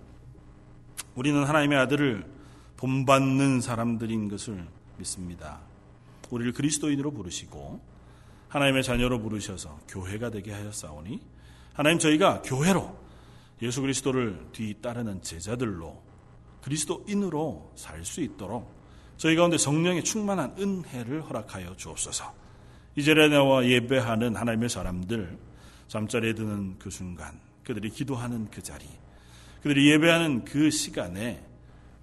우리는 1.15 1.43
하나님의 1.43 1.77
아들을 1.79 2.25
본받는 2.77 3.61
사람들인 3.61 4.29
것을 4.29 4.67
믿습니다. 4.97 5.59
우리를 6.29 6.53
그리스도인으로 6.53 7.11
부르시고 7.11 7.81
하나님의 8.49 8.83
자녀로 8.83 9.19
부르셔서 9.21 9.79
교회가 9.87 10.29
되게 10.29 10.51
하였사오니 10.51 11.19
하나님 11.73 11.99
저희가 11.99 12.41
교회로 12.43 12.97
예수 13.61 13.81
그리스도를 13.81 14.47
뒤따르는 14.51 15.21
제자들로 15.21 16.01
그리스도인으로 16.61 17.71
살 17.75 18.03
수 18.05 18.21
있도록 18.21 18.71
저희 19.17 19.35
가운데 19.35 19.57
성령의 19.57 20.03
충만한 20.03 20.55
은혜를 20.57 21.21
허락하여 21.21 21.75
주옵소서. 21.75 22.40
이 22.95 23.03
자리에 23.03 23.29
나와 23.29 23.65
예배하는 23.65 24.35
하나님의 24.35 24.69
사람들 24.69 25.37
잠자리에 25.87 26.33
드는 26.33 26.77
그 26.77 26.89
순간 26.89 27.39
그들이 27.63 27.89
기도하는 27.89 28.49
그 28.49 28.61
자리 28.61 28.85
그들이 29.61 29.91
예배하는 29.91 30.45
그 30.45 30.69
시간에 30.69 31.43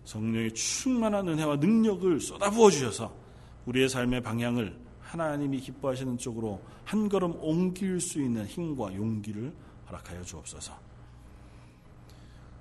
성령의 0.04 0.54
충만한 0.54 1.28
은혜와 1.28 1.56
능력을 1.56 2.20
쏟아부어 2.20 2.70
주셔서 2.70 3.14
우리의 3.66 3.88
삶의 3.88 4.22
방향을 4.22 4.74
하나님이 5.00 5.60
기뻐하시는 5.60 6.16
쪽으로 6.18 6.62
한 6.84 7.08
걸음 7.08 7.34
옮길 7.40 8.00
수 8.00 8.20
있는 8.20 8.46
힘과 8.46 8.94
용기를 8.94 9.52
허락하여 9.88 10.22
주옵소서. 10.22 10.72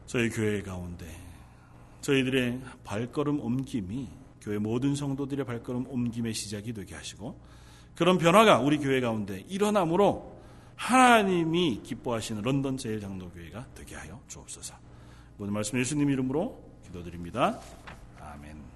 저희 0.06 0.30
교회 0.30 0.62
가운데 0.62 1.06
저희들의 2.02 2.62
발걸음 2.84 3.40
옮김이 3.40 4.08
교회 4.42 4.58
모든 4.58 4.96
성도들의 4.96 5.46
발걸음 5.46 5.88
옮김의 5.88 6.34
시작이 6.34 6.74
되게 6.74 6.96
하시고 6.96 7.40
그런 7.98 8.20
변화가 8.20 8.60
우리 8.60 8.78
교회 8.78 9.02
가운데 9.02 9.44
일어남으로 9.50 10.38
하나님이 10.76 11.82
기뻐하시는 11.82 12.44
런던 12.44 12.78
제일 12.78 13.02
장로교회가 13.02 13.66
되게 13.74 13.96
하여 13.96 14.22
주옵소서. 14.28 14.76
모든 15.38 15.52
말씀 15.52 15.80
예수님 15.80 16.08
이름으로 16.12 16.64
기도드립니다. 16.86 17.60
아멘. 18.22 18.67